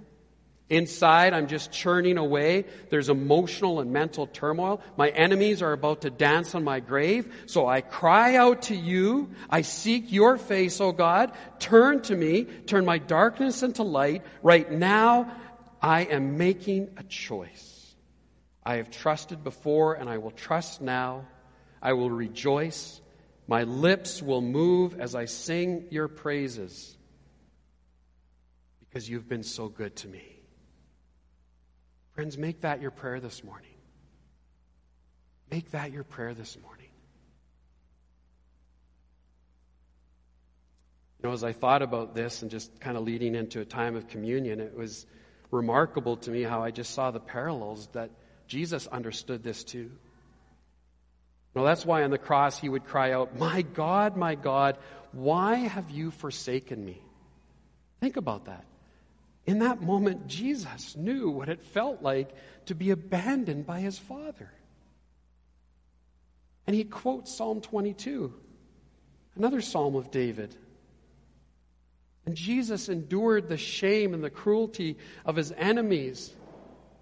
Inside, 0.68 1.36
I'm 1.36 1.46
just 1.46 1.72
churning 1.72 2.18
away. 2.18 2.66
There's 2.90 3.08
emotional 3.08 3.82
and 3.82 3.94
mental 3.94 4.26
turmoil. 4.26 4.82
My 4.98 5.10
enemies 5.10 5.62
are 5.62 5.74
about 5.74 6.02
to 6.02 6.10
dance 6.10 6.56
on 6.56 6.64
my 6.64 6.80
grave. 6.80 7.32
So 7.46 7.68
I 7.68 7.82
cry 7.82 8.38
out 8.38 8.64
to 8.64 8.76
you. 8.76 9.30
I 9.48 9.62
seek 9.62 10.12
your 10.12 10.40
face, 10.40 10.82
O 10.82 10.92
God. 10.92 11.34
Turn 11.60 12.02
to 12.04 12.16
me. 12.16 12.46
Turn 12.66 12.84
my 12.84 12.98
darkness 12.98 13.62
into 13.62 13.84
light. 13.84 14.24
Right 14.42 14.72
now, 14.72 15.32
I 15.84 16.06
am 16.06 16.40
making 16.40 16.90
a 16.98 17.04
choice. 17.04 17.79
I 18.64 18.76
have 18.76 18.91
trusted 18.91 19.43
before 19.43 19.95
and 19.95 20.10
I 20.10 20.18
will 20.18 20.32
trust 20.32 20.82
now. 20.82 21.26
I 21.82 21.93
will 21.93 22.12
rejoice. 22.12 23.01
My 23.47 23.64
lips 23.64 24.22
will 24.22 24.41
move 24.41 24.99
as 24.99 25.16
I 25.16 25.26
sing 25.26 25.88
your 25.91 26.07
praises 26.07 26.95
because 28.80 29.10
you've 29.10 29.28
been 29.28 29.43
so 29.43 29.70
good 29.70 29.95
to 29.97 30.07
me. 30.07 30.24
Friends, 32.14 32.38
make 32.38 32.62
that 32.62 32.82
your 32.82 32.91
prayer 32.91 33.20
this 33.20 33.43
morning. 33.43 33.70
Make 35.49 35.72
that 35.72 35.91
your 35.91 36.03
prayer 36.03 36.34
this 36.34 36.57
morning. 36.62 36.89
You 41.22 41.30
know, 41.30 41.34
as 41.34 41.43
I 41.43 41.53
thought 41.53 41.82
about 41.82 42.16
this 42.16 42.41
and 42.41 42.51
just 42.51 42.80
kind 42.80 42.97
of 42.97 43.03
leading 43.03 43.36
into 43.36 43.62
a 43.62 43.66
time 43.66 43.95
of 43.95 44.07
communion, 44.07 44.60
it 44.60 44.76
was 44.76 45.05
remarkable 45.51 46.18
to 46.18 46.32
me 46.32 46.43
how 46.43 46.64
I 46.64 46.72
just 46.72 46.93
saw 46.93 47.12
the 47.12 47.20
parallels 47.20 47.88
that 47.93 48.12
Jesus 48.50 48.88
understood 48.88 49.43
this 49.43 49.64
too. 49.64 49.91
Well, 51.54 51.66
that's 51.66 51.86
why 51.86 52.04
on 52.04 52.12
the 52.12 52.18
cross 52.18 52.60
he 52.60 52.68
would 52.68 52.86
cry 52.86 53.14
out, 53.14 53.38
My 53.38 53.62
God, 53.62 54.18
my 54.18 54.36
God, 54.36 54.78
why 55.12 55.56
have 55.56 55.89
you 55.89 56.12
forsaken 56.12 56.84
me? 56.84 57.02
Think 58.02 58.18
about 58.18 58.45
that. 58.45 58.66
In 59.45 59.60
that 59.60 59.82
moment, 59.82 60.28
Jesus 60.28 60.95
knew 60.95 61.30
what 61.30 61.50
it 61.50 61.62
felt 61.62 62.02
like 62.02 62.30
to 62.66 62.76
be 62.76 62.91
abandoned 62.91 63.66
by 63.66 63.80
his 63.80 63.97
Father. 63.97 64.52
And 66.68 66.76
he 66.76 66.84
quotes 66.84 67.36
Psalm 67.36 67.62
22, 67.62 68.34
another 69.36 69.62
psalm 69.62 69.95
of 69.95 70.12
David. 70.12 70.56
And 72.26 72.36
Jesus 72.36 72.89
endured 72.89 73.47
the 73.47 73.58
shame 73.58 74.14
and 74.14 74.24
the 74.24 74.30
cruelty 74.30 74.97
of 75.26 75.36
his 75.36 75.52
enemies. 75.52 76.32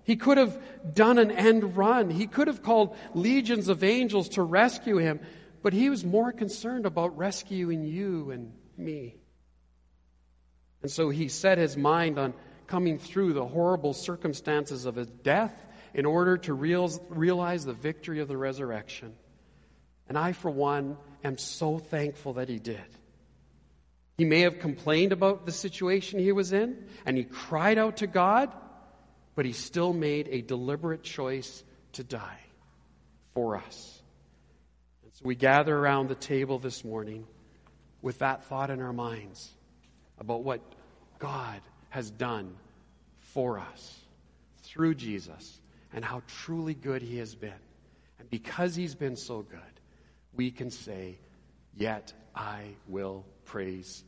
He 0.07 0.15
could 0.15 0.37
have 0.37 0.57
done 0.93 1.17
an 1.17 1.31
end 1.31 1.75
run. 1.75 2.09
He 2.09 2.27
could 2.27 2.47
have 2.47 2.63
called 2.63 2.95
legions 3.13 3.67
of 3.67 3.83
angels 3.83 4.29
to 4.29 4.41
rescue 4.41 4.95
him, 4.97 5.19
but 5.61 5.73
he 5.73 5.89
was 5.89 6.05
more 6.05 6.31
concerned 6.31 6.85
about 6.85 7.17
rescuing 7.17 7.83
you 7.83 8.31
and 8.31 8.53
me. 8.77 9.17
And 10.81 10.89
so 10.89 11.09
he 11.09 11.27
set 11.27 11.57
his 11.57 11.75
mind 11.75 12.17
on 12.17 12.33
coming 12.67 12.99
through 12.99 13.33
the 13.33 13.45
horrible 13.45 13.91
circumstances 13.93 14.85
of 14.85 14.95
his 14.95 15.07
death 15.07 15.53
in 15.93 16.05
order 16.05 16.37
to 16.37 16.53
realize 16.53 17.65
the 17.65 17.73
victory 17.73 18.21
of 18.21 18.29
the 18.29 18.37
resurrection. 18.37 19.13
And 20.07 20.17
I, 20.17 20.31
for 20.31 20.49
one, 20.49 20.95
am 21.21 21.37
so 21.37 21.79
thankful 21.79 22.33
that 22.33 22.47
he 22.47 22.59
did. 22.59 22.79
He 24.17 24.23
may 24.23 24.41
have 24.41 24.59
complained 24.59 25.11
about 25.11 25.45
the 25.45 25.51
situation 25.51 26.17
he 26.17 26.31
was 26.31 26.53
in, 26.53 26.87
and 27.05 27.17
he 27.17 27.25
cried 27.25 27.77
out 27.77 27.97
to 27.97 28.07
God, 28.07 28.53
but 29.37 29.45
he 29.45 29.53
still 29.53 29.93
made 29.93 30.27
a 30.31 30.41
deliberate 30.41 31.03
choice 31.03 31.63
to 31.91 32.03
die 32.03 32.39
for 33.35 33.55
us. 33.55 34.01
And 35.03 35.13
so 35.13 35.21
we 35.25 35.35
gather 35.35 35.77
around 35.77 36.09
the 36.09 36.15
table 36.15 36.57
this 36.57 36.83
morning 36.83 37.27
with 38.01 38.17
that 38.17 38.45
thought 38.45 38.71
in 38.71 38.81
our 38.81 38.93
minds 38.93 39.51
about 40.17 40.43
what 40.43 40.59
God 41.19 41.61
has 41.89 42.09
done 42.09 42.55
for 43.35 43.59
us 43.59 43.99
through 44.63 44.95
Jesus 44.95 45.61
and 45.93 46.03
how 46.03 46.23
truly 46.41 46.73
good 46.73 47.03
he 47.03 47.19
has 47.19 47.35
been. 47.35 47.53
And 48.17 48.27
because 48.31 48.75
he's 48.75 48.95
been 48.95 49.15
so 49.15 49.43
good, 49.43 49.59
we 50.33 50.49
can 50.49 50.71
say, 50.71 51.19
Yet 51.75 52.11
I 52.33 52.63
will 52.87 53.23
praise 53.45 54.03